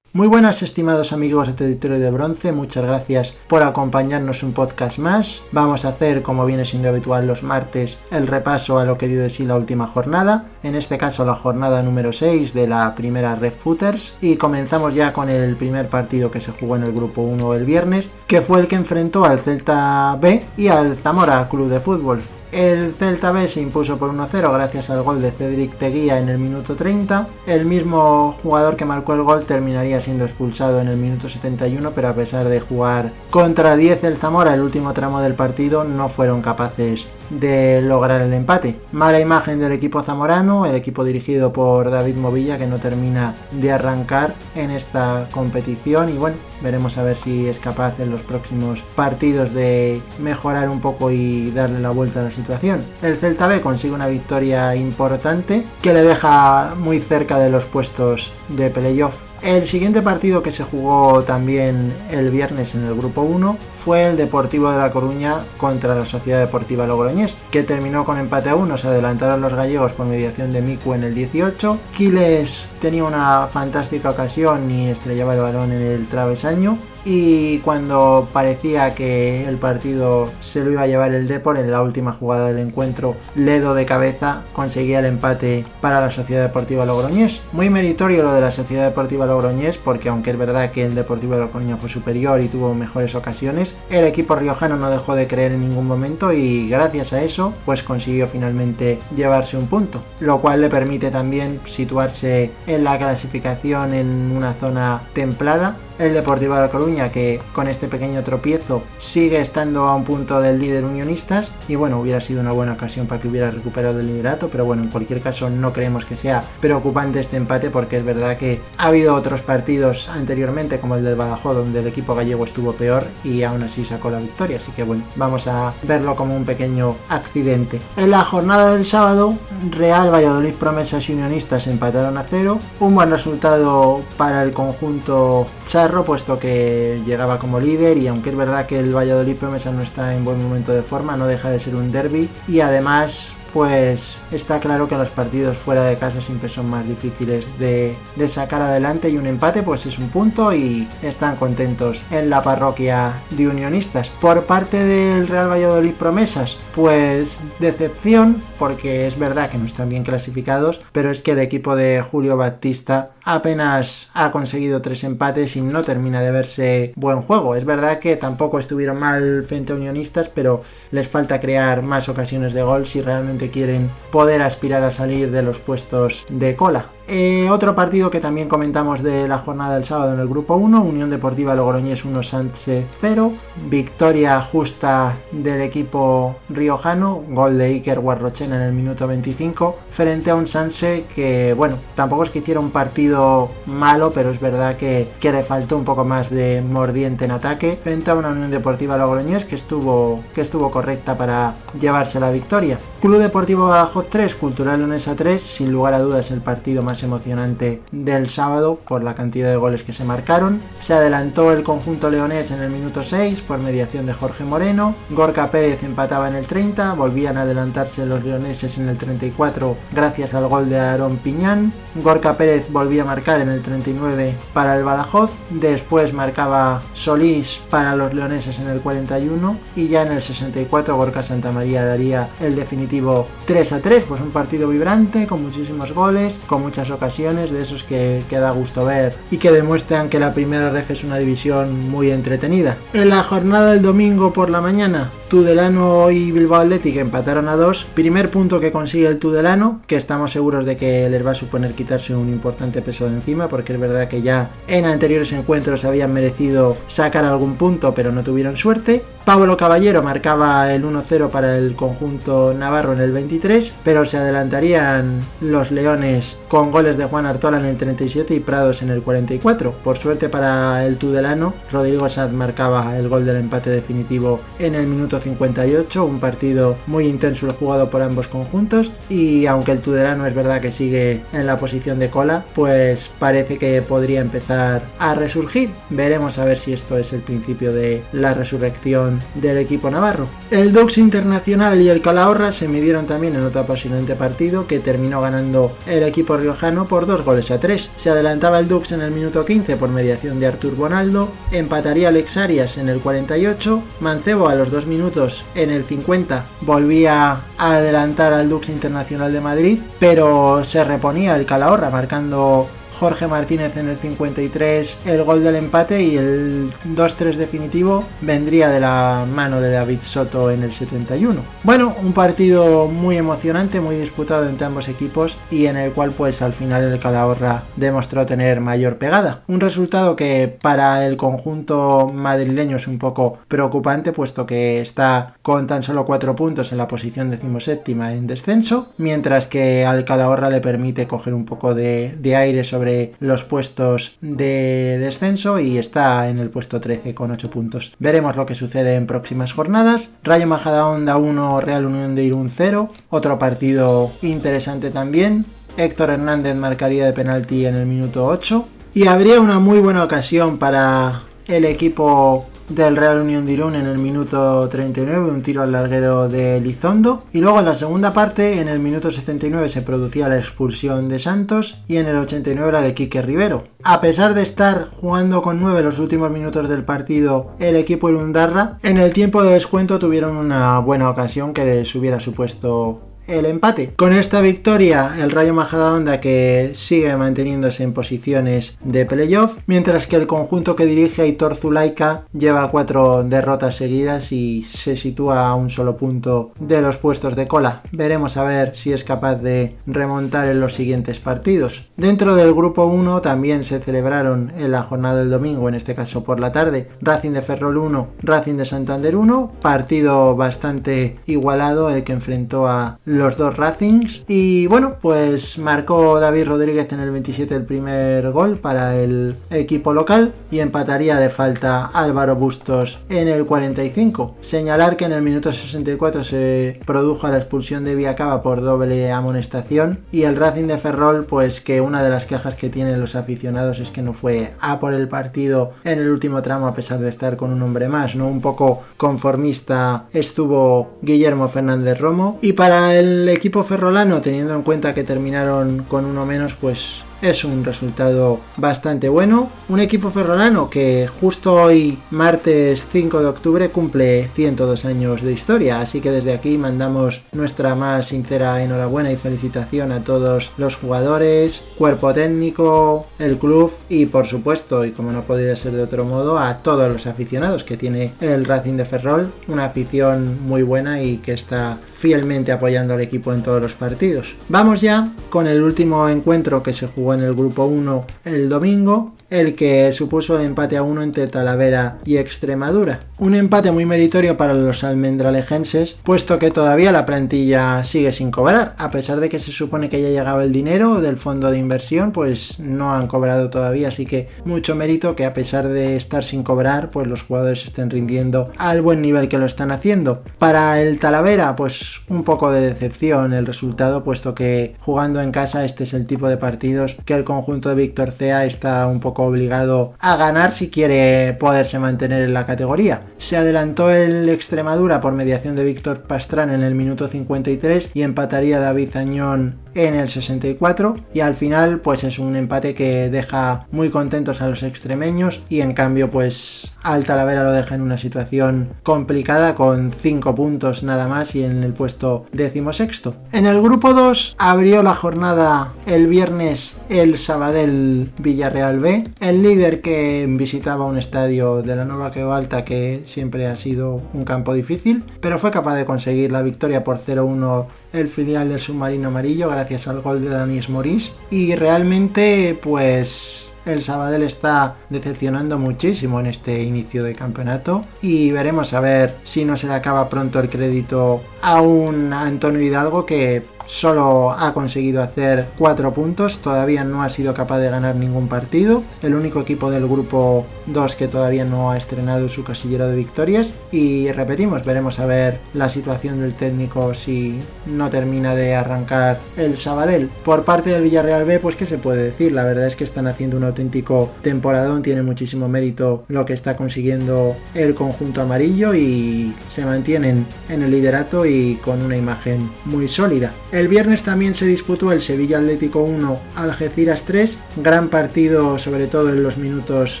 Muy 0.18 0.26
buenas 0.26 0.64
estimados 0.64 1.12
amigos 1.12 1.46
de 1.46 1.52
Territorio 1.52 2.00
de 2.00 2.10
Bronce, 2.10 2.50
muchas 2.50 2.84
gracias 2.84 3.36
por 3.46 3.62
acompañarnos 3.62 4.42
un 4.42 4.52
podcast 4.52 4.98
más. 4.98 5.42
Vamos 5.52 5.84
a 5.84 5.90
hacer, 5.90 6.22
como 6.22 6.44
viene 6.44 6.64
siendo 6.64 6.88
habitual 6.88 7.28
los 7.28 7.44
martes, 7.44 8.00
el 8.10 8.26
repaso 8.26 8.80
a 8.80 8.84
lo 8.84 8.98
que 8.98 9.06
dio 9.06 9.20
de 9.20 9.30
sí 9.30 9.44
la 9.44 9.54
última 9.54 9.86
jornada, 9.86 10.46
en 10.64 10.74
este 10.74 10.98
caso 10.98 11.24
la 11.24 11.36
jornada 11.36 11.84
número 11.84 12.12
6 12.12 12.52
de 12.52 12.66
la 12.66 12.96
primera 12.96 13.36
Red 13.36 13.52
Footers, 13.52 14.14
y 14.20 14.34
comenzamos 14.34 14.92
ya 14.92 15.12
con 15.12 15.28
el 15.28 15.54
primer 15.54 15.88
partido 15.88 16.32
que 16.32 16.40
se 16.40 16.50
jugó 16.50 16.74
en 16.74 16.82
el 16.82 16.92
grupo 16.92 17.22
1 17.22 17.54
el 17.54 17.64
viernes, 17.64 18.10
que 18.26 18.40
fue 18.40 18.58
el 18.58 18.66
que 18.66 18.74
enfrentó 18.74 19.24
al 19.24 19.38
Celta 19.38 20.18
B 20.20 20.44
y 20.56 20.66
al 20.66 20.96
Zamora 20.96 21.48
Club 21.48 21.68
de 21.68 21.78
Fútbol. 21.78 22.22
El 22.50 22.94
Celta 22.94 23.30
B 23.30 23.46
se 23.46 23.60
impuso 23.60 23.98
por 23.98 24.10
1-0 24.10 24.52
gracias 24.52 24.88
al 24.88 25.02
gol 25.02 25.20
de 25.20 25.30
Cedric 25.30 25.76
Teguía 25.76 26.18
en 26.18 26.30
el 26.30 26.38
minuto 26.38 26.76
30. 26.76 27.28
El 27.46 27.66
mismo 27.66 28.32
jugador 28.42 28.74
que 28.74 28.86
marcó 28.86 29.12
el 29.12 29.22
gol 29.22 29.44
terminaría 29.44 30.00
siendo 30.00 30.24
expulsado 30.24 30.80
en 30.80 30.88
el 30.88 30.96
minuto 30.96 31.28
71, 31.28 31.92
pero 31.94 32.08
a 32.08 32.14
pesar 32.14 32.48
de 32.48 32.60
jugar 32.60 33.12
contra 33.30 33.76
10 33.76 34.02
el 34.04 34.16
Zamora 34.16 34.54
el 34.54 34.62
último 34.62 34.94
tramo 34.94 35.20
del 35.20 35.34
partido, 35.34 35.84
no 35.84 36.08
fueron 36.08 36.40
capaces 36.40 37.08
de 37.28 37.82
lograr 37.82 38.22
el 38.22 38.32
empate. 38.32 38.80
Mala 38.92 39.20
imagen 39.20 39.58
del 39.58 39.72
equipo 39.72 40.02
zamorano, 40.02 40.64
el 40.64 40.74
equipo 40.74 41.04
dirigido 41.04 41.52
por 41.52 41.90
David 41.90 42.16
Movilla 42.16 42.56
que 42.56 42.66
no 42.66 42.78
termina 42.78 43.34
de 43.52 43.72
arrancar 43.72 44.34
en 44.54 44.70
esta 44.70 45.28
competición 45.32 46.08
y 46.08 46.16
bueno, 46.16 46.36
veremos 46.62 46.98
a 46.98 47.02
ver 47.02 47.16
si 47.16 47.48
es 47.48 47.58
capaz 47.58 48.00
en 48.00 48.10
los 48.10 48.22
próximos 48.22 48.82
partidos 48.94 49.52
de 49.52 50.02
mejorar 50.18 50.68
un 50.68 50.80
poco 50.80 51.10
y 51.10 51.50
darle 51.50 51.80
la 51.80 51.90
vuelta 51.90 52.20
a 52.20 52.24
la 52.24 52.30
situación. 52.30 52.84
El 53.02 53.16
Celta 53.16 53.46
B 53.46 53.60
consigue 53.60 53.94
una 53.94 54.06
victoria 54.06 54.74
importante 54.74 55.64
que 55.82 55.92
le 55.92 56.02
deja 56.02 56.74
muy 56.76 56.98
cerca 56.98 57.38
de 57.38 57.50
los 57.50 57.64
puestos 57.64 58.32
de 58.48 58.70
playoff 58.70 59.22
el 59.42 59.66
siguiente 59.66 60.02
partido 60.02 60.42
que 60.42 60.50
se 60.50 60.64
jugó 60.64 61.22
también 61.22 61.92
el 62.10 62.30
viernes 62.30 62.74
en 62.74 62.84
el 62.84 62.94
grupo 62.94 63.22
1 63.22 63.56
fue 63.72 64.04
el 64.06 64.16
Deportivo 64.16 64.70
de 64.70 64.78
La 64.78 64.90
Coruña 64.90 65.44
contra 65.56 65.94
la 65.94 66.06
Sociedad 66.06 66.40
Deportiva 66.40 66.86
Logroñés, 66.86 67.36
que 67.50 67.62
terminó 67.62 68.04
con 68.04 68.18
empate 68.18 68.50
a 68.50 68.56
1. 68.56 68.78
Se 68.78 68.88
adelantaron 68.88 69.40
los 69.40 69.54
gallegos 69.54 69.92
por 69.92 70.06
mediación 70.06 70.52
de 70.52 70.62
Miku 70.62 70.94
en 70.94 71.04
el 71.04 71.14
18. 71.14 71.78
Quiles 71.96 72.68
tenía 72.80 73.04
una 73.04 73.48
fantástica 73.50 74.10
ocasión 74.10 74.70
y 74.70 74.88
estrellaba 74.88 75.34
el 75.34 75.40
balón 75.40 75.72
en 75.72 75.82
el 75.82 76.08
travesaño 76.08 76.78
y 77.08 77.58
cuando 77.60 78.28
parecía 78.34 78.94
que 78.94 79.46
el 79.46 79.56
partido 79.56 80.30
se 80.40 80.62
lo 80.62 80.70
iba 80.70 80.82
a 80.82 80.86
llevar 80.86 81.14
el 81.14 81.26
Depor 81.26 81.56
en 81.56 81.70
la 81.70 81.80
última 81.80 82.12
jugada 82.12 82.48
del 82.48 82.58
encuentro, 82.58 83.16
Ledo 83.34 83.74
de 83.74 83.86
cabeza 83.86 84.42
conseguía 84.52 84.98
el 84.98 85.06
empate 85.06 85.64
para 85.80 86.02
la 86.02 86.10
Sociedad 86.10 86.42
Deportiva 86.42 86.84
Logroñés. 86.84 87.40
Muy 87.52 87.70
meritorio 87.70 88.22
lo 88.22 88.34
de 88.34 88.42
la 88.42 88.50
Sociedad 88.50 88.84
Deportiva 88.84 89.24
Logroñés 89.24 89.78
porque 89.78 90.10
aunque 90.10 90.32
es 90.32 90.38
verdad 90.38 90.70
que 90.70 90.84
el 90.84 90.94
Deportivo 90.94 91.32
de 91.34 91.40
Logroñés 91.40 91.80
fue 91.80 91.88
superior 91.88 92.42
y 92.42 92.48
tuvo 92.48 92.74
mejores 92.74 93.14
ocasiones, 93.14 93.74
el 93.88 94.04
equipo 94.04 94.36
riojano 94.36 94.76
no 94.76 94.90
dejó 94.90 95.14
de 95.14 95.26
creer 95.26 95.52
en 95.52 95.62
ningún 95.62 95.86
momento 95.86 96.34
y 96.34 96.68
gracias 96.68 97.14
a 97.14 97.22
eso 97.22 97.54
pues 97.64 97.82
consiguió 97.82 98.28
finalmente 98.28 98.98
llevarse 99.16 99.56
un 99.56 99.66
punto, 99.66 100.02
lo 100.20 100.42
cual 100.42 100.60
le 100.60 100.68
permite 100.68 101.10
también 101.10 101.60
situarse 101.64 102.50
en 102.66 102.84
la 102.84 102.98
clasificación 102.98 103.94
en 103.94 104.32
una 104.36 104.52
zona 104.52 105.02
templada 105.14 105.76
el 105.98 106.14
Deportivo 106.14 106.54
de 106.54 106.60
La 106.60 106.70
Coruña 106.70 107.10
que 107.10 107.40
con 107.52 107.68
este 107.68 107.88
pequeño 107.88 108.22
tropiezo 108.22 108.82
sigue 108.98 109.40
estando 109.40 109.84
a 109.84 109.94
un 109.94 110.04
punto 110.04 110.40
del 110.40 110.58
líder 110.58 110.84
unionistas. 110.84 111.52
Y 111.68 111.74
bueno, 111.74 112.00
hubiera 112.00 112.20
sido 112.20 112.40
una 112.40 112.52
buena 112.52 112.72
ocasión 112.72 113.06
para 113.06 113.20
que 113.20 113.28
hubiera 113.28 113.50
recuperado 113.50 114.00
el 114.00 114.06
liderato, 114.06 114.48
pero 114.48 114.64
bueno, 114.64 114.82
en 114.82 114.88
cualquier 114.88 115.20
caso 115.20 115.50
no 115.50 115.72
creemos 115.72 116.04
que 116.04 116.16
sea 116.16 116.44
preocupante 116.60 117.20
este 117.20 117.36
empate 117.36 117.70
porque 117.70 117.98
es 117.98 118.04
verdad 118.04 118.36
que 118.36 118.60
ha 118.78 118.86
habido 118.86 119.14
otros 119.14 119.42
partidos 119.42 120.08
anteriormente 120.08 120.78
como 120.78 120.94
el 120.94 121.04
del 121.04 121.16
Badajoz 121.16 121.56
donde 121.56 121.80
el 121.80 121.86
equipo 121.86 122.14
gallego 122.14 122.44
estuvo 122.44 122.72
peor 122.72 123.06
y 123.24 123.42
aún 123.42 123.62
así 123.62 123.84
sacó 123.84 124.10
la 124.10 124.18
victoria, 124.18 124.58
así 124.58 124.72
que 124.72 124.82
bueno, 124.82 125.04
vamos 125.16 125.46
a 125.46 125.72
verlo 125.82 126.14
como 126.14 126.36
un 126.36 126.44
pequeño 126.44 126.96
accidente. 127.08 127.80
En 127.96 128.10
la 128.10 128.22
jornada 128.22 128.72
del 128.72 128.84
sábado, 128.84 129.34
Real 129.70 130.12
Valladolid 130.12 130.54
Promesas 130.54 131.08
y 131.08 131.12
Unionistas 131.12 131.66
empataron 131.66 132.16
a 132.16 132.24
cero, 132.24 132.60
un 132.80 132.94
buen 132.94 133.10
resultado 133.10 134.02
para 134.16 134.42
el 134.42 134.52
conjunto 134.52 135.46
char 135.66 135.87
puesto 136.04 136.38
que 136.38 137.00
llegaba 137.06 137.38
como 137.38 137.60
líder 137.60 137.98
y 137.98 138.08
aunque 138.08 138.30
es 138.30 138.36
verdad 138.36 138.66
que 138.66 138.78
el 138.78 138.94
Valladolid 138.94 139.36
Promesa 139.36 139.70
no 139.70 139.82
está 139.82 140.14
en 140.14 140.24
buen 140.24 140.42
momento 140.42 140.72
de 140.72 140.82
forma, 140.82 141.16
no 141.16 141.26
deja 141.26 141.50
de 141.50 141.58
ser 141.58 141.74
un 141.74 141.92
derby 141.92 142.28
y 142.46 142.60
además 142.60 143.34
pues 143.52 144.20
está 144.30 144.60
claro 144.60 144.88
que 144.88 144.96
los 144.96 145.10
partidos 145.10 145.58
fuera 145.58 145.84
de 145.84 145.96
casa 145.96 146.20
siempre 146.20 146.48
son 146.48 146.68
más 146.68 146.86
difíciles 146.86 147.48
de, 147.58 147.96
sacar 148.28 148.60
adelante 148.60 149.08
y 149.08 149.16
un 149.16 149.26
empate 149.26 149.62
pues 149.62 149.86
es 149.86 149.98
un 149.98 150.10
punto 150.10 150.52
y 150.52 150.86
están 151.02 151.36
contentos 151.36 152.02
en 152.10 152.28
la 152.28 152.42
parroquia 152.42 153.14
de 153.30 153.48
unionistas. 153.48 154.10
Por 154.10 154.44
parte 154.44 154.84
del 154.84 155.26
Real 155.26 155.50
Valladolid 155.50 155.94
Promesas, 155.94 156.58
pues 156.74 157.40
decepción 157.58 158.42
porque 158.58 159.06
es 159.06 159.18
verdad 159.18 159.48
que 159.48 159.58
no 159.58 159.64
están 159.64 159.88
bien 159.88 160.04
clasificados, 160.04 160.80
pero 160.92 161.10
es 161.10 161.22
que 161.22 161.32
el 161.32 161.38
equipo 161.38 161.74
de 161.74 162.02
Julio 162.02 162.36
Batista 162.36 163.12
apenas 163.28 164.08
ha 164.14 164.30
conseguido 164.32 164.80
tres 164.80 165.04
empates 165.04 165.54
y 165.56 165.60
no 165.60 165.82
termina 165.82 166.22
de 166.22 166.30
verse 166.30 166.92
buen 166.96 167.20
juego. 167.20 167.54
Es 167.54 167.66
verdad 167.66 167.98
que 167.98 168.16
tampoco 168.16 168.58
estuvieron 168.58 168.98
mal 168.98 169.44
frente 169.44 169.74
a 169.74 169.76
unionistas, 169.76 170.30
pero 170.30 170.62
les 170.90 171.08
falta 171.08 171.38
crear 171.38 171.82
más 171.82 172.08
ocasiones 172.08 172.54
de 172.54 172.62
gol 172.62 172.86
si 172.86 173.02
realmente 173.02 173.50
quieren 173.50 173.90
poder 174.10 174.40
aspirar 174.40 174.82
a 174.82 174.92
salir 174.92 175.30
de 175.30 175.42
los 175.42 175.58
puestos 175.58 176.24
de 176.30 176.56
cola. 176.56 176.86
Eh, 177.10 177.48
otro 177.50 177.74
partido 177.74 178.10
que 178.10 178.20
también 178.20 178.48
comentamos 178.48 179.02
de 179.02 179.26
la 179.28 179.38
jornada 179.38 179.74
del 179.74 179.84
sábado 179.84 180.12
en 180.12 180.20
el 180.20 180.28
grupo 180.28 180.56
1, 180.56 180.82
Unión 180.82 181.08
Deportiva 181.08 181.54
Logroñés 181.54 182.04
1 182.04 182.22
Sánchez 182.22 182.84
0, 183.00 183.32
victoria 183.70 184.38
justa 184.42 185.18
del 185.32 185.62
equipo 185.62 186.36
riojano, 186.50 187.24
gol 187.30 187.56
de 187.56 187.64
Iker 187.64 188.00
Guarrochena 188.00 188.56
en 188.56 188.62
el 188.62 188.72
minuto 188.74 189.06
25, 189.06 189.78
frente 189.90 190.30
a 190.30 190.34
un 190.34 190.46
Sánchez 190.46 191.06
que, 191.06 191.54
bueno, 191.54 191.78
tampoco 191.94 192.24
es 192.24 192.30
que 192.30 192.40
hiciera 192.40 192.60
un 192.60 192.72
partido 192.72 193.17
malo, 193.66 194.12
pero 194.12 194.30
es 194.30 194.40
verdad 194.40 194.76
que, 194.76 195.08
le 195.22 195.42
faltó 195.42 195.76
un 195.76 195.84
poco 195.84 196.04
más 196.04 196.30
de 196.30 196.62
mordiente 196.62 197.26
en 197.26 197.32
ataque, 197.32 197.78
frente 197.82 198.10
a 198.10 198.14
una 198.14 198.30
Unión 198.30 198.50
Deportiva 198.50 198.96
Logroñés 198.96 199.44
que 199.44 199.56
estuvo, 199.56 200.22
que 200.32 200.40
estuvo 200.40 200.70
correcta 200.70 201.16
para 201.18 201.54
llevarse 201.78 202.18
la 202.18 202.30
victoria. 202.30 202.78
Club 203.00 203.18
Deportivo 203.18 203.68
Badajoz 203.68 204.08
3, 204.08 204.34
Cultural 204.34 204.78
Leonesa 204.78 205.14
3, 205.14 205.40
sin 205.40 205.70
lugar 205.70 205.94
a 205.94 206.00
dudas 206.00 206.30
el 206.30 206.40
partido 206.40 206.82
más 206.82 207.02
emocionante 207.02 207.82
del 207.92 208.28
sábado 208.28 208.78
por 208.86 209.04
la 209.04 209.14
cantidad 209.14 209.50
de 209.50 209.56
goles 209.56 209.82
que 209.82 209.92
se 209.92 210.04
marcaron. 210.04 210.60
Se 210.78 210.94
adelantó 210.94 211.52
el 211.52 211.62
conjunto 211.62 212.10
leonés 212.10 212.50
en 212.50 212.62
el 212.62 212.70
minuto 212.70 213.04
6 213.04 213.42
por 213.42 213.58
mediación 213.58 214.06
de 214.06 214.14
Jorge 214.14 214.44
Moreno. 214.44 214.94
Gorka 215.10 215.50
Pérez 215.50 215.82
empataba 215.82 216.28
en 216.28 216.34
el 216.34 216.46
30, 216.46 216.94
volvían 216.94 217.36
a 217.36 217.42
adelantarse 217.42 218.06
los 218.06 218.24
leoneses 218.24 218.78
en 218.78 218.88
el 218.88 218.98
34 218.98 219.76
gracias 219.92 220.34
al 220.34 220.48
gol 220.48 220.68
de 220.68 220.78
Aarón 220.78 221.18
Piñán. 221.18 221.72
Gorka 221.96 222.36
Pérez 222.36 222.70
volvía 222.70 223.04
marcar 223.08 223.40
en 223.40 223.48
el 223.48 223.62
39 223.62 224.36
para 224.52 224.76
el 224.76 224.84
Badajoz, 224.84 225.32
después 225.48 226.12
marcaba 226.12 226.82
Solís 226.92 227.58
para 227.70 227.96
los 227.96 228.12
leoneses 228.12 228.58
en 228.58 228.68
el 228.68 228.82
41 228.82 229.58
y 229.76 229.88
ya 229.88 230.02
en 230.02 230.12
el 230.12 230.20
64 230.20 230.94
Gorka 230.94 231.22
Santamaría 231.22 231.86
daría 231.86 232.28
el 232.38 232.54
definitivo 232.54 233.26
3 233.46 233.72
a 233.72 233.80
3, 233.80 234.04
pues 234.04 234.20
un 234.20 234.30
partido 234.30 234.68
vibrante 234.68 235.26
con 235.26 235.42
muchísimos 235.42 235.92
goles, 235.92 236.38
con 236.46 236.60
muchas 236.60 236.90
ocasiones, 236.90 237.50
de 237.50 237.62
esos 237.62 237.82
que, 237.82 238.24
que 238.28 238.38
da 238.38 238.50
gusto 238.50 238.84
ver 238.84 239.16
y 239.30 239.38
que 239.38 239.52
demuestran 239.52 240.10
que 240.10 240.20
la 240.20 240.34
primera 240.34 240.68
ref 240.68 240.90
es 240.90 241.02
una 241.02 241.16
división 241.16 241.88
muy 241.88 242.10
entretenida. 242.10 242.76
En 242.92 243.08
la 243.08 243.22
jornada 243.22 243.72
del 243.72 243.80
domingo 243.80 244.34
por 244.34 244.50
la 244.50 244.60
mañana, 244.60 245.10
Tudelano 245.28 246.10
y 246.10 246.32
Bilbao 246.32 246.60
Athletic 246.60 246.96
empataron 246.96 247.48
a 247.48 247.56
dos. 247.56 247.86
Primer 247.94 248.30
punto 248.30 248.60
que 248.60 248.72
consigue 248.72 249.06
el 249.08 249.18
Tudelano, 249.18 249.82
que 249.86 249.96
estamos 249.96 250.32
seguros 250.32 250.64
de 250.64 250.78
que 250.78 251.08
les 251.10 251.24
va 251.24 251.32
a 251.32 251.34
suponer 251.34 251.74
quitarse 251.74 252.14
un 252.14 252.30
importante 252.30 252.80
peso 252.80 253.04
de 253.04 253.16
encima, 253.16 253.48
porque 253.48 253.74
es 253.74 253.80
verdad 253.80 254.08
que 254.08 254.22
ya 254.22 254.50
en 254.68 254.86
anteriores 254.86 255.32
encuentros 255.32 255.84
habían 255.84 256.14
merecido 256.14 256.78
sacar 256.86 257.26
algún 257.26 257.56
punto, 257.56 257.92
pero 257.92 258.10
no 258.10 258.22
tuvieron 258.22 258.56
suerte. 258.56 259.02
Pablo 259.28 259.58
Caballero 259.58 260.02
marcaba 260.02 260.72
el 260.72 260.84
1-0 260.84 261.28
para 261.28 261.58
el 261.58 261.76
conjunto 261.76 262.54
navarro 262.54 262.94
en 262.94 263.00
el 263.00 263.12
23, 263.12 263.74
pero 263.84 264.06
se 264.06 264.16
adelantarían 264.16 265.20
los 265.42 265.70
Leones 265.70 266.38
con 266.48 266.70
goles 266.70 266.96
de 266.96 267.04
Juan 267.04 267.26
Artola 267.26 267.58
en 267.58 267.66
el 267.66 267.76
37 267.76 268.34
y 268.34 268.40
Prados 268.40 268.80
en 268.80 268.88
el 268.88 269.02
44. 269.02 269.72
Por 269.84 269.98
suerte 269.98 270.30
para 270.30 270.86
el 270.86 270.96
Tudelano, 270.96 271.52
Rodrigo 271.70 272.08
Sad 272.08 272.30
marcaba 272.30 272.96
el 272.96 273.10
gol 273.10 273.26
del 273.26 273.36
empate 273.36 273.68
definitivo 273.68 274.40
en 274.58 274.74
el 274.74 274.86
minuto 274.86 275.18
58, 275.18 276.06
un 276.06 276.20
partido 276.20 276.78
muy 276.86 277.04
intenso 277.04 277.44
el 277.44 277.52
jugado 277.52 277.90
por 277.90 278.00
ambos 278.00 278.28
conjuntos 278.28 278.92
y 279.10 279.44
aunque 279.44 279.72
el 279.72 279.82
Tudelano 279.82 280.26
es 280.26 280.34
verdad 280.34 280.62
que 280.62 280.72
sigue 280.72 281.22
en 281.34 281.44
la 281.44 281.58
posición 281.58 281.98
de 281.98 282.08
cola, 282.08 282.46
pues 282.54 283.10
parece 283.18 283.58
que 283.58 283.82
podría 283.82 284.22
empezar 284.22 284.84
a 284.98 285.14
resurgir. 285.14 285.68
Veremos 285.90 286.38
a 286.38 286.46
ver 286.46 286.56
si 286.56 286.72
esto 286.72 286.96
es 286.96 287.12
el 287.12 287.20
principio 287.20 287.74
de 287.74 288.02
la 288.12 288.32
resurrección 288.32 289.17
del 289.34 289.58
equipo 289.58 289.90
navarro. 289.90 290.28
El 290.50 290.72
Dux 290.72 290.98
Internacional 290.98 291.80
y 291.80 291.88
el 291.88 292.00
Calahorra 292.00 292.52
se 292.52 292.68
midieron 292.68 293.06
también 293.06 293.36
en 293.36 293.42
otro 293.42 293.60
apasionante 293.60 294.14
partido 294.16 294.66
que 294.66 294.78
terminó 294.78 295.20
ganando 295.20 295.76
el 295.86 296.02
equipo 296.02 296.36
riojano 296.36 296.86
por 296.86 297.06
dos 297.06 297.24
goles 297.24 297.50
a 297.50 297.60
tres. 297.60 297.90
Se 297.96 298.10
adelantaba 298.10 298.58
el 298.58 298.68
Dux 298.68 298.92
en 298.92 299.02
el 299.02 299.10
minuto 299.10 299.44
15 299.44 299.76
por 299.76 299.90
mediación 299.90 300.40
de 300.40 300.46
Artur 300.46 300.74
Bonaldo, 300.74 301.30
empataría 301.52 302.08
Alex 302.08 302.36
Arias 302.36 302.78
en 302.78 302.88
el 302.88 303.00
48, 303.00 303.82
Mancebo 304.00 304.48
a 304.48 304.54
los 304.54 304.70
dos 304.70 304.86
minutos 304.86 305.44
en 305.54 305.70
el 305.70 305.84
50 305.84 306.46
volvía 306.60 307.32
a 307.32 307.40
adelantar 307.58 308.32
al 308.32 308.48
Dux 308.48 308.68
Internacional 308.68 309.32
de 309.32 309.40
Madrid, 309.40 309.80
pero 309.98 310.62
se 310.64 310.84
reponía 310.84 311.36
el 311.36 311.46
Calahorra 311.46 311.90
marcando 311.90 312.68
Jorge 312.98 313.28
Martínez 313.28 313.76
en 313.76 313.88
el 313.88 313.96
53 313.96 314.98
el 315.06 315.22
gol 315.22 315.44
del 315.44 315.54
empate 315.54 316.02
y 316.02 316.16
el 316.16 316.70
2-3 316.96 317.36
definitivo 317.36 318.04
vendría 318.20 318.70
de 318.70 318.80
la 318.80 319.24
mano 319.32 319.60
de 319.60 319.70
David 319.70 320.00
Soto 320.00 320.50
en 320.50 320.64
el 320.64 320.72
71. 320.72 321.40
Bueno, 321.62 321.94
un 322.02 322.12
partido 322.12 322.88
muy 322.88 323.16
emocionante, 323.16 323.80
muy 323.80 323.94
disputado 323.94 324.48
entre 324.48 324.66
ambos 324.66 324.88
equipos 324.88 325.36
y 325.48 325.66
en 325.66 325.76
el 325.76 325.92
cual 325.92 326.10
pues 326.10 326.42
al 326.42 326.52
final 326.52 326.82
el 326.82 326.98
Calahorra 326.98 327.62
demostró 327.76 328.26
tener 328.26 328.60
mayor 328.60 328.98
pegada. 328.98 329.42
Un 329.46 329.60
resultado 329.60 330.16
que 330.16 330.58
para 330.60 331.06
el 331.06 331.16
conjunto 331.16 332.08
madrileño 332.12 332.78
es 332.78 332.88
un 332.88 332.98
poco 332.98 333.38
preocupante 333.46 334.12
puesto 334.12 334.44
que 334.44 334.80
está 334.80 335.36
con 335.42 335.68
tan 335.68 335.84
solo 335.84 336.04
4 336.04 336.34
puntos 336.34 336.72
en 336.72 336.78
la 336.78 336.88
posición 336.88 337.30
decimoséptima 337.30 338.14
en 338.14 338.26
descenso, 338.26 338.88
mientras 338.96 339.46
que 339.46 339.86
al 339.86 340.04
Calahorra 340.04 340.50
le 340.50 340.60
permite 340.60 341.06
coger 341.06 341.32
un 341.32 341.44
poco 341.44 341.74
de, 341.74 342.16
de 342.18 342.34
aire 342.34 342.64
sobre 342.64 342.87
los 343.20 343.44
puestos 343.44 344.16
de 344.20 344.98
descenso 344.98 345.58
y 345.58 345.78
está 345.78 346.28
en 346.28 346.38
el 346.38 346.50
puesto 346.50 346.80
13 346.80 347.14
con 347.14 347.30
8 347.30 347.50
puntos. 347.50 347.92
Veremos 347.98 348.36
lo 348.36 348.46
que 348.46 348.54
sucede 348.54 348.94
en 348.94 349.06
próximas 349.06 349.52
jornadas. 349.52 350.10
Rayo 350.22 350.46
Majadahonda 350.46 351.16
1, 351.16 351.60
Real 351.60 351.86
Unión 351.86 352.14
de 352.14 352.24
Irún 352.24 352.48
0. 352.48 352.90
Otro 353.10 353.38
partido 353.38 354.10
interesante 354.22 354.90
también. 354.90 355.46
Héctor 355.76 356.10
Hernández 356.10 356.56
marcaría 356.56 357.06
de 357.06 357.12
penalti 357.12 357.66
en 357.66 357.76
el 357.76 357.86
minuto 357.86 358.26
8. 358.26 358.68
Y 358.94 359.06
habría 359.06 359.40
una 359.40 359.58
muy 359.58 359.78
buena 359.78 360.02
ocasión 360.02 360.58
para 360.58 361.22
el 361.46 361.64
equipo 361.64 362.46
del 362.68 362.96
Real 362.96 363.20
Unión 363.20 363.46
de 363.46 363.52
Irún 363.52 363.74
en 363.74 363.86
el 363.86 363.98
minuto 363.98 364.68
39, 364.68 365.30
un 365.30 365.42
tiro 365.42 365.62
al 365.62 365.72
larguero 365.72 366.28
de 366.28 366.60
Lizondo. 366.60 367.24
Y 367.32 367.40
luego 367.40 367.60
en 367.60 367.64
la 367.64 367.74
segunda 367.74 368.12
parte, 368.12 368.60
en 368.60 368.68
el 368.68 368.78
minuto 368.78 369.10
79, 369.10 369.68
se 369.68 369.82
producía 369.82 370.28
la 370.28 370.38
expulsión 370.38 371.08
de 371.08 371.18
Santos 371.18 371.78
y 371.86 371.96
en 371.96 372.06
el 372.06 372.16
89 372.16 372.72
la 372.72 372.82
de 372.82 372.94
Quique 372.94 373.22
Rivero. 373.22 373.68
A 373.84 374.00
pesar 374.00 374.34
de 374.34 374.42
estar 374.42 374.90
jugando 374.90 375.42
con 375.42 375.60
9 375.60 375.82
los 375.82 375.98
últimos 375.98 376.30
minutos 376.30 376.68
del 376.68 376.84
partido 376.84 377.52
el 377.60 377.76
equipo 377.76 378.10
Irundarra, 378.10 378.78
en 378.82 378.98
el 378.98 379.12
tiempo 379.12 379.42
de 379.42 379.54
descuento 379.54 379.98
tuvieron 379.98 380.36
una 380.36 380.78
buena 380.78 381.08
ocasión 381.10 381.52
que 381.52 381.64
les 381.64 381.94
hubiera 381.94 382.20
supuesto 382.20 383.07
el 383.28 383.46
empate. 383.46 383.92
Con 383.94 384.12
esta 384.12 384.40
victoria, 384.40 385.12
el 385.20 385.30
Rayo 385.30 385.54
Majadahonda 385.54 386.20
que 386.20 386.72
sigue 386.74 387.14
manteniéndose 387.16 387.82
en 387.82 387.92
posiciones 387.92 388.76
de 388.82 389.06
playoff, 389.06 389.58
mientras 389.66 390.06
que 390.06 390.16
el 390.16 390.26
conjunto 390.26 390.74
que 390.74 390.86
dirige 390.86 391.22
Aitor 391.22 391.54
Zulaika 391.54 392.24
lleva 392.32 392.70
cuatro 392.70 393.22
derrotas 393.22 393.76
seguidas 393.76 394.32
y 394.32 394.64
se 394.64 394.96
sitúa 394.96 395.48
a 395.48 395.54
un 395.54 395.70
solo 395.70 395.96
punto 395.96 396.52
de 396.58 396.80
los 396.80 396.96
puestos 396.96 397.36
de 397.36 397.46
cola. 397.46 397.82
Veremos 397.92 398.36
a 398.36 398.44
ver 398.44 398.74
si 398.74 398.92
es 398.92 399.04
capaz 399.04 399.36
de 399.36 399.76
remontar 399.86 400.48
en 400.48 400.60
los 400.60 400.74
siguientes 400.74 401.20
partidos. 401.20 401.88
Dentro 401.96 402.34
del 402.34 402.54
grupo 402.54 402.86
1 402.86 403.20
también 403.20 403.64
se 403.64 403.80
celebraron 403.80 404.52
en 404.56 404.72
la 404.72 404.82
jornada 404.82 405.20
del 405.20 405.30
domingo, 405.30 405.68
en 405.68 405.74
este 405.74 405.94
caso 405.94 406.22
por 406.22 406.40
la 406.40 406.52
tarde, 406.52 406.88
Racing 407.02 407.32
de 407.32 407.42
Ferrol 407.42 407.76
1, 407.76 408.08
Racing 408.22 408.54
de 408.54 408.64
Santander 408.64 409.16
1, 409.16 409.52
partido 409.60 410.36
bastante 410.36 411.16
igualado 411.26 411.90
el 411.90 412.04
que 412.04 412.12
enfrentó 412.12 412.66
a 412.66 412.98
los 413.18 413.36
dos 413.36 413.56
Racings. 413.56 414.22
Y 414.28 414.66
bueno, 414.66 414.96
pues 415.00 415.58
marcó 415.58 416.20
David 416.20 416.46
Rodríguez 416.46 416.92
en 416.92 417.00
el 417.00 417.10
27 417.10 417.54
el 417.54 417.64
primer 417.64 418.30
gol 418.30 418.56
para 418.56 418.96
el 418.96 419.36
equipo 419.50 419.92
local 419.92 420.32
y 420.50 420.60
empataría 420.60 421.16
de 421.16 421.30
falta 421.30 421.86
Álvaro 421.86 422.36
Bustos 422.36 423.00
en 423.08 423.28
el 423.28 423.44
45. 423.44 424.36
Señalar 424.40 424.96
que 424.96 425.04
en 425.04 425.12
el 425.12 425.22
minuto 425.22 425.52
64 425.52 426.24
se 426.24 426.80
produjo 426.86 427.28
la 427.28 427.38
expulsión 427.38 427.84
de 427.84 427.94
Viacaba 427.94 428.42
por 428.42 428.62
doble 428.62 429.10
amonestación 429.12 430.00
y 430.12 430.22
el 430.22 430.36
Racing 430.36 430.66
de 430.66 430.78
Ferrol, 430.78 431.24
pues 431.24 431.60
que 431.60 431.80
una 431.80 432.02
de 432.02 432.10
las 432.10 432.26
quejas 432.26 432.54
que 432.54 432.68
tienen 432.68 433.00
los 433.00 433.14
aficionados 433.14 433.80
es 433.80 433.90
que 433.90 434.02
no 434.02 434.12
fue 434.12 434.52
a 434.60 434.80
por 434.80 434.94
el 434.94 435.08
partido 435.08 435.72
en 435.84 435.98
el 435.98 436.10
último 436.10 436.42
tramo 436.42 436.66
a 436.66 436.74
pesar 436.74 437.00
de 437.00 437.08
estar 437.08 437.36
con 437.36 437.52
un 437.52 437.62
hombre 437.62 437.88
más, 437.88 438.14
¿no? 438.14 438.28
Un 438.28 438.40
poco 438.40 438.82
conformista 438.96 440.06
estuvo 440.12 440.98
Guillermo 441.02 441.48
Fernández 441.48 441.98
Romo 441.98 442.38
y 442.40 442.52
para 442.52 442.94
el 442.94 443.07
el 443.08 443.28
equipo 443.28 443.64
ferrolano, 443.64 444.20
teniendo 444.20 444.54
en 444.54 444.62
cuenta 444.62 444.94
que 444.94 445.04
terminaron 445.04 445.84
con 445.88 446.04
uno 446.04 446.26
menos, 446.26 446.54
pues 446.54 447.02
es 447.22 447.44
un 447.44 447.64
resultado 447.64 448.40
bastante 448.56 449.08
bueno. 449.08 449.50
Un 449.68 449.80
equipo 449.80 450.10
ferrolano 450.10 450.70
que 450.70 451.08
justo 451.20 451.54
hoy, 451.54 451.98
martes 452.10 452.86
5 452.90 453.20
de 453.20 453.26
octubre, 453.26 453.70
cumple 453.70 454.28
102 454.28 454.84
años 454.84 455.22
de 455.22 455.32
historia. 455.32 455.80
Así 455.80 456.00
que 456.00 456.10
desde 456.10 456.32
aquí 456.32 456.58
mandamos 456.58 457.22
nuestra 457.32 457.74
más 457.74 458.06
sincera 458.06 458.62
enhorabuena 458.62 459.12
y 459.12 459.16
felicitación 459.16 459.92
a 459.92 460.04
todos 460.04 460.52
los 460.56 460.76
jugadores, 460.76 461.62
cuerpo 461.76 462.12
técnico, 462.14 463.06
el 463.18 463.38
club 463.38 463.72
y 463.88 464.06
por 464.06 464.26
supuesto, 464.26 464.84
y 464.84 464.92
como 464.92 465.12
no 465.12 465.22
podía 465.22 465.56
ser 465.56 465.72
de 465.72 465.82
otro 465.82 466.04
modo, 466.04 466.38
a 466.38 466.58
todos 466.58 466.90
los 466.90 467.06
aficionados 467.06 467.64
que 467.64 467.76
tiene 467.76 468.12
el 468.20 468.44
Racing 468.44 468.76
de 468.76 468.84
Ferrol. 468.84 469.32
Una 469.48 469.66
afición 469.66 470.46
muy 470.46 470.62
buena 470.62 471.02
y 471.02 471.18
que 471.18 471.32
está 471.32 471.78
fielmente 471.90 472.52
apoyando 472.52 472.94
al 472.94 473.00
equipo 473.00 473.32
en 473.32 473.42
todos 473.42 473.60
los 473.60 473.74
partidos. 473.74 474.36
Vamos 474.48 474.80
ya 474.80 475.12
con 475.30 475.46
el 475.46 475.62
último 475.62 476.08
encuentro 476.08 476.62
que 476.62 476.72
se 476.72 476.86
jugó 476.86 477.07
en 477.14 477.20
el 477.20 477.34
grupo 477.34 477.64
1 477.64 478.06
el 478.24 478.48
domingo 478.48 479.14
el 479.30 479.54
que 479.54 479.92
supuso 479.92 480.38
el 480.38 480.44
empate 480.44 480.76
a 480.76 480.82
uno 480.82 481.02
entre 481.02 481.26
Talavera 481.26 481.98
y 482.04 482.16
Extremadura. 482.16 483.00
Un 483.18 483.34
empate 483.34 483.72
muy 483.72 483.84
meritorio 483.84 484.36
para 484.36 484.54
los 484.54 484.84
almendralejenses, 484.84 485.96
puesto 486.02 486.38
que 486.38 486.50
todavía 486.50 486.92
la 486.92 487.04
plantilla 487.04 487.84
sigue 487.84 488.12
sin 488.12 488.30
cobrar, 488.30 488.74
a 488.78 488.90
pesar 488.90 489.20
de 489.20 489.28
que 489.28 489.38
se 489.38 489.52
supone 489.52 489.88
que 489.88 490.00
ya 490.00 490.08
llegado 490.08 490.40
el 490.40 490.52
dinero 490.52 491.00
del 491.00 491.16
fondo 491.16 491.50
de 491.50 491.58
inversión, 491.58 492.12
pues 492.12 492.58
no 492.60 492.94
han 492.94 493.06
cobrado 493.06 493.50
todavía, 493.50 493.88
así 493.88 494.06
que 494.06 494.28
mucho 494.44 494.74
mérito 494.74 495.14
que 495.14 495.26
a 495.26 495.34
pesar 495.34 495.68
de 495.68 495.96
estar 495.96 496.24
sin 496.24 496.42
cobrar, 496.42 496.90
pues 496.90 497.06
los 497.06 497.22
jugadores 497.22 497.64
estén 497.64 497.90
rindiendo 497.90 498.50
al 498.56 498.82
buen 498.82 499.02
nivel 499.02 499.28
que 499.28 499.38
lo 499.38 499.46
están 499.46 499.72
haciendo. 499.72 500.22
Para 500.38 500.80
el 500.80 500.98
Talavera, 500.98 501.54
pues 501.56 502.00
un 502.08 502.24
poco 502.24 502.50
de 502.50 502.60
decepción 502.60 503.32
el 503.32 503.46
resultado, 503.46 504.04
puesto 504.04 504.34
que 504.34 504.76
jugando 504.80 505.20
en 505.20 505.32
casa 505.32 505.64
este 505.64 505.84
es 505.84 505.92
el 505.92 506.06
tipo 506.06 506.28
de 506.28 506.36
partidos 506.36 506.96
que 507.04 507.14
el 507.14 507.24
conjunto 507.24 507.68
de 507.68 507.74
Víctor 507.74 508.12
Cea 508.12 508.44
está 508.44 508.86
un 508.86 509.00
poco 509.00 509.24
obligado 509.24 509.94
a 509.98 510.16
ganar 510.16 510.52
si 510.52 510.70
quiere 510.70 511.32
poderse 511.34 511.78
mantener 511.78 512.22
en 512.22 512.34
la 512.34 512.46
categoría. 512.46 513.02
Se 513.18 513.36
adelantó 513.36 513.90
el 513.90 514.28
Extremadura 514.28 515.00
por 515.00 515.12
mediación 515.12 515.56
de 515.56 515.64
Víctor 515.64 516.02
Pastrán 516.02 516.50
en 516.52 516.62
el 516.62 516.74
minuto 516.74 517.08
53 517.08 517.90
y 517.94 518.02
empataría 518.02 518.60
David 518.60 518.96
Añón 518.96 519.56
en 519.74 519.94
el 519.94 520.08
64 520.08 520.96
y 521.12 521.20
al 521.20 521.34
final 521.34 521.80
pues 521.80 522.04
es 522.04 522.18
un 522.18 522.36
empate 522.36 522.74
que 522.74 523.10
deja 523.10 523.66
muy 523.70 523.90
contentos 523.90 524.42
a 524.42 524.48
los 524.48 524.62
extremeños 524.62 525.42
y 525.48 525.60
en 525.60 525.72
cambio 525.72 526.10
pues 526.10 526.74
al 526.82 527.04
Talavera 527.04 527.44
lo 527.44 527.52
deja 527.52 527.74
en 527.74 527.82
una 527.82 527.98
situación 527.98 528.70
complicada 528.82 529.54
con 529.54 529.90
5 529.90 530.34
puntos 530.34 530.82
nada 530.82 531.08
más 531.08 531.34
y 531.34 531.44
en 531.44 531.62
el 531.62 531.72
puesto 531.72 532.26
decimosexto. 532.32 533.16
En 533.32 533.46
el 533.46 533.60
grupo 533.62 533.92
2 533.92 534.36
abrió 534.38 534.82
la 534.82 534.94
jornada 534.94 535.72
el 535.86 536.06
viernes 536.06 536.76
el 536.88 537.18
Sabadell 537.18 538.10
Villarreal 538.18 538.78
B, 538.78 539.04
el 539.20 539.42
líder 539.42 539.80
que 539.80 540.26
visitaba 540.28 540.86
un 540.86 540.98
estadio 540.98 541.62
de 541.62 541.76
la 541.76 541.84
Nueva 541.84 542.08
Alta 542.36 542.64
que 542.64 543.02
siempre 543.06 543.46
ha 543.46 543.56
sido 543.56 544.02
un 544.12 544.24
campo 544.24 544.54
difícil, 544.54 545.04
pero 545.20 545.38
fue 545.38 545.50
capaz 545.50 545.74
de 545.74 545.84
conseguir 545.84 546.32
la 546.32 546.42
victoria 546.42 546.84
por 546.84 546.98
0-1 546.98 547.66
el 547.92 548.08
filial 548.08 548.48
del 548.48 548.60
submarino 548.60 549.08
amarillo 549.08 549.48
gracias 549.48 549.88
al 549.88 550.00
gol 550.00 550.22
de 550.22 550.28
Danis 550.28 550.68
Moris 550.68 551.12
y 551.30 551.54
realmente 551.54 552.58
pues 552.60 553.48
el 553.66 553.82
Sabadell 553.82 554.22
está 554.22 554.76
decepcionando 554.88 555.58
muchísimo 555.58 556.20
en 556.20 556.26
este 556.26 556.62
inicio 556.62 557.04
de 557.04 557.14
campeonato. 557.14 557.82
Y 558.00 558.30
veremos 558.30 558.72
a 558.72 558.80
ver 558.80 559.16
si 559.24 559.44
no 559.44 559.56
se 559.56 559.66
le 559.66 559.74
acaba 559.74 560.08
pronto 560.08 560.40
el 560.40 560.48
crédito 560.48 561.22
a 561.42 561.60
un 561.60 562.12
Antonio 562.12 562.62
Hidalgo 562.62 563.04
que 563.04 563.42
solo 563.68 564.32
ha 564.32 564.52
conseguido 564.54 565.02
hacer 565.02 565.46
4 565.58 565.92
puntos, 565.92 566.38
todavía 566.38 566.82
no 566.84 567.02
ha 567.02 567.10
sido 567.10 567.34
capaz 567.34 567.58
de 567.58 567.70
ganar 567.70 567.94
ningún 567.94 568.26
partido, 568.26 568.82
el 569.02 569.14
único 569.14 569.40
equipo 569.40 569.70
del 569.70 569.86
grupo 569.86 570.46
2 570.66 570.96
que 570.96 571.06
todavía 571.06 571.44
no 571.44 571.70
ha 571.70 571.76
estrenado 571.76 572.28
su 572.28 572.42
casillero 572.42 572.88
de 572.88 572.96
victorias 572.96 573.52
y 573.70 574.10
repetimos, 574.12 574.64
veremos 574.64 574.98
a 574.98 575.06
ver 575.06 575.40
la 575.52 575.68
situación 575.68 576.20
del 576.20 576.34
técnico 576.34 576.94
si 576.94 577.38
no 577.66 577.90
termina 577.90 578.34
de 578.34 578.54
arrancar 578.54 579.20
el 579.36 579.56
Sabadell. 579.56 580.08
Por 580.24 580.44
parte 580.44 580.70
del 580.70 580.82
Villarreal 580.82 581.24
B, 581.24 581.38
pues 581.38 581.54
qué 581.54 581.66
se 581.66 581.78
puede 581.78 582.02
decir, 582.02 582.32
la 582.32 582.44
verdad 582.44 582.66
es 582.66 582.76
que 582.76 582.84
están 582.84 583.06
haciendo 583.06 583.36
un 583.36 583.44
auténtico 583.44 584.10
temporadón, 584.22 584.82
tiene 584.82 585.02
muchísimo 585.02 585.48
mérito 585.48 586.04
lo 586.08 586.24
que 586.24 586.32
está 586.32 586.56
consiguiendo 586.56 587.36
el 587.54 587.74
conjunto 587.74 588.22
amarillo 588.22 588.74
y 588.74 589.34
se 589.48 589.64
mantienen 589.64 590.26
en 590.48 590.62
el 590.62 590.70
liderato 590.70 591.26
y 591.26 591.56
con 591.62 591.84
una 591.84 591.96
imagen 591.96 592.50
muy 592.64 592.88
sólida. 592.88 593.32
El 593.58 593.66
viernes 593.66 594.04
también 594.04 594.36
se 594.36 594.46
disputó 594.46 594.92
el 594.92 595.00
Sevilla 595.00 595.38
Atlético 595.38 595.82
1 595.82 596.20
Algeciras 596.36 597.02
3, 597.02 597.38
gran 597.56 597.88
partido 597.88 598.56
sobre 598.56 598.86
todo 598.86 599.08
en 599.08 599.24
los 599.24 599.36
minutos 599.36 600.00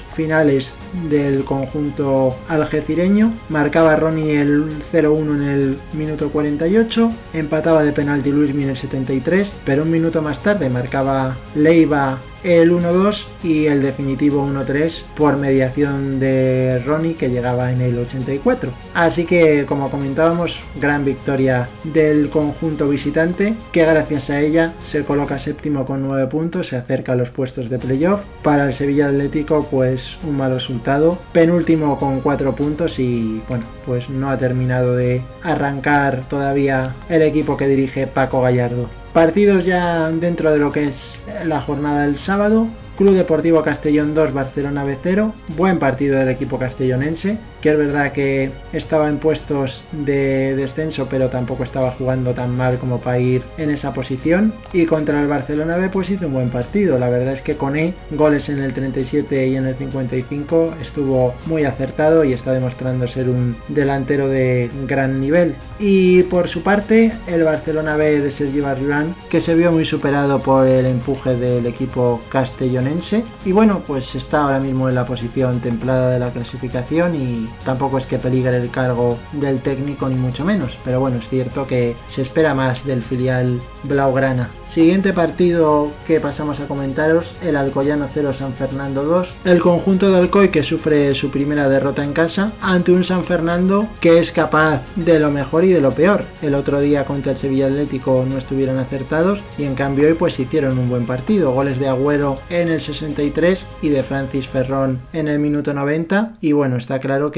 finales 0.12 0.76
del 1.10 1.42
conjunto 1.42 2.36
algecireño. 2.46 3.32
Marcaba 3.48 3.96
Ronnie 3.96 4.40
el 4.40 4.78
0-1 4.78 5.34
en 5.34 5.42
el 5.42 5.78
minuto 5.92 6.30
48, 6.30 7.12
empataba 7.32 7.82
de 7.82 7.90
penalti 7.90 8.30
Luis 8.30 8.50
en 8.50 8.60
el 8.60 8.76
73, 8.76 9.52
pero 9.64 9.82
un 9.82 9.90
minuto 9.90 10.22
más 10.22 10.40
tarde 10.40 10.70
marcaba 10.70 11.36
Leiva 11.56 12.20
el 12.48 12.72
1-2 12.72 13.26
y 13.44 13.66
el 13.66 13.82
definitivo 13.82 14.46
1-3 14.46 15.02
por 15.14 15.36
mediación 15.36 16.18
de 16.18 16.82
Ronnie 16.84 17.14
que 17.14 17.28
llegaba 17.28 17.70
en 17.72 17.82
el 17.82 17.98
84. 17.98 18.72
Así 18.94 19.26
que 19.26 19.66
como 19.66 19.90
comentábamos, 19.90 20.62
gran 20.80 21.04
victoria 21.04 21.68
del 21.84 22.30
conjunto 22.30 22.88
visitante 22.88 23.54
que 23.70 23.84
gracias 23.84 24.30
a 24.30 24.40
ella 24.40 24.72
se 24.82 25.04
coloca 25.04 25.38
séptimo 25.38 25.84
con 25.84 26.00
9 26.02 26.26
puntos, 26.28 26.68
se 26.68 26.76
acerca 26.76 27.12
a 27.12 27.16
los 27.16 27.28
puestos 27.30 27.68
de 27.68 27.78
playoff. 27.78 28.24
Para 28.42 28.64
el 28.64 28.72
Sevilla 28.72 29.08
Atlético 29.08 29.68
pues 29.70 30.18
un 30.22 30.38
mal 30.38 30.54
resultado, 30.54 31.18
penúltimo 31.32 31.98
con 31.98 32.20
4 32.20 32.56
puntos 32.56 32.98
y 32.98 33.42
bueno, 33.46 33.64
pues 33.84 34.08
no 34.08 34.30
ha 34.30 34.38
terminado 34.38 34.96
de 34.96 35.22
arrancar 35.42 36.26
todavía 36.28 36.94
el 37.10 37.20
equipo 37.20 37.58
que 37.58 37.68
dirige 37.68 38.06
Paco 38.06 38.40
Gallardo. 38.40 38.88
Partidos 39.12 39.64
ya 39.64 40.10
dentro 40.10 40.52
de 40.52 40.58
lo 40.58 40.70
que 40.70 40.84
es 40.84 41.18
la 41.44 41.60
jornada 41.60 42.02
del 42.02 42.18
sábado. 42.18 42.68
Club 42.96 43.14
Deportivo 43.14 43.62
Castellón 43.62 44.14
2, 44.14 44.32
Barcelona 44.32 44.84
B0. 44.84 45.32
Buen 45.56 45.78
partido 45.78 46.18
del 46.18 46.28
equipo 46.28 46.58
castellonense 46.58 47.38
que 47.60 47.70
es 47.70 47.78
verdad 47.78 48.12
que 48.12 48.50
estaba 48.72 49.08
en 49.08 49.18
puestos 49.18 49.84
de 49.92 50.54
descenso, 50.56 51.08
pero 51.08 51.28
tampoco 51.28 51.64
estaba 51.64 51.90
jugando 51.90 52.34
tan 52.34 52.56
mal 52.56 52.78
como 52.78 53.00
para 53.00 53.18
ir 53.18 53.42
en 53.56 53.70
esa 53.70 53.92
posición. 53.92 54.52
Y 54.72 54.86
contra 54.86 55.20
el 55.20 55.28
Barcelona 55.28 55.76
B, 55.76 55.88
pues 55.88 56.10
hizo 56.10 56.26
un 56.26 56.34
buen 56.34 56.50
partido. 56.50 56.98
La 56.98 57.08
verdad 57.08 57.32
es 57.32 57.42
que 57.42 57.56
con 57.56 57.76
E, 57.76 57.94
goles 58.10 58.48
en 58.48 58.60
el 58.60 58.72
37 58.72 59.48
y 59.48 59.56
en 59.56 59.66
el 59.66 59.74
55, 59.74 60.74
estuvo 60.80 61.34
muy 61.46 61.64
acertado 61.64 62.24
y 62.24 62.32
está 62.32 62.52
demostrando 62.52 63.06
ser 63.06 63.28
un 63.28 63.56
delantero 63.68 64.28
de 64.28 64.70
gran 64.86 65.20
nivel. 65.20 65.54
Y 65.78 66.22
por 66.24 66.48
su 66.48 66.62
parte, 66.62 67.12
el 67.26 67.44
Barcelona 67.44 67.96
B 67.96 68.20
de 68.20 68.30
Sergi 68.30 68.60
Barribán, 68.60 69.14
que 69.28 69.40
se 69.40 69.54
vio 69.54 69.72
muy 69.72 69.84
superado 69.84 70.40
por 70.40 70.66
el 70.66 70.86
empuje 70.86 71.36
del 71.36 71.66
equipo 71.66 72.20
castellonense. 72.28 73.24
Y 73.44 73.52
bueno, 73.52 73.82
pues 73.86 74.14
está 74.14 74.42
ahora 74.42 74.60
mismo 74.60 74.88
en 74.88 74.94
la 74.94 75.04
posición 75.04 75.60
templada 75.60 76.10
de 76.10 76.18
la 76.18 76.32
clasificación 76.32 77.14
y 77.14 77.47
tampoco 77.64 77.98
es 77.98 78.06
que 78.06 78.18
peligre 78.18 78.56
el 78.56 78.70
cargo 78.70 79.18
del 79.32 79.60
técnico 79.60 80.08
ni 80.08 80.16
mucho 80.16 80.44
menos, 80.44 80.78
pero 80.84 81.00
bueno, 81.00 81.18
es 81.18 81.28
cierto 81.28 81.66
que 81.66 81.96
se 82.08 82.22
espera 82.22 82.54
más 82.54 82.84
del 82.84 83.02
filial 83.02 83.60
Blaugrana. 83.84 84.50
Siguiente 84.68 85.14
partido 85.14 85.90
que 86.06 86.20
pasamos 86.20 86.60
a 86.60 86.68
comentaros, 86.68 87.34
el 87.42 87.56
Alcoyano 87.56 88.06
0 88.12 88.34
San 88.34 88.52
Fernando 88.52 89.02
2. 89.02 89.36
El 89.46 89.60
conjunto 89.60 90.10
de 90.10 90.18
Alcoy 90.18 90.50
que 90.50 90.62
sufre 90.62 91.14
su 91.14 91.30
primera 91.30 91.70
derrota 91.70 92.04
en 92.04 92.12
casa 92.12 92.52
ante 92.60 92.92
un 92.92 93.02
San 93.02 93.24
Fernando 93.24 93.88
que 94.00 94.18
es 94.18 94.30
capaz 94.30 94.82
de 94.94 95.18
lo 95.18 95.30
mejor 95.30 95.64
y 95.64 95.72
de 95.72 95.80
lo 95.80 95.92
peor. 95.92 96.24
El 96.42 96.54
otro 96.54 96.80
día 96.80 97.06
contra 97.06 97.32
el 97.32 97.38
Sevilla 97.38 97.66
Atlético 97.66 98.26
no 98.28 98.36
estuvieron 98.36 98.78
acertados 98.78 99.42
y 99.56 99.64
en 99.64 99.74
cambio 99.74 100.06
hoy 100.06 100.14
pues 100.14 100.38
hicieron 100.38 100.78
un 100.78 100.90
buen 100.90 101.06
partido. 101.06 101.52
Goles 101.52 101.78
de 101.78 101.88
Agüero 101.88 102.38
en 102.50 102.68
el 102.68 102.82
63 102.82 103.66
y 103.80 103.88
de 103.88 104.02
Francis 104.02 104.48
Ferrón 104.48 105.00
en 105.14 105.28
el 105.28 105.38
minuto 105.38 105.72
90 105.72 106.34
y 106.42 106.52
bueno, 106.52 106.76
está 106.76 106.98
claro 106.98 107.30
que 107.30 107.37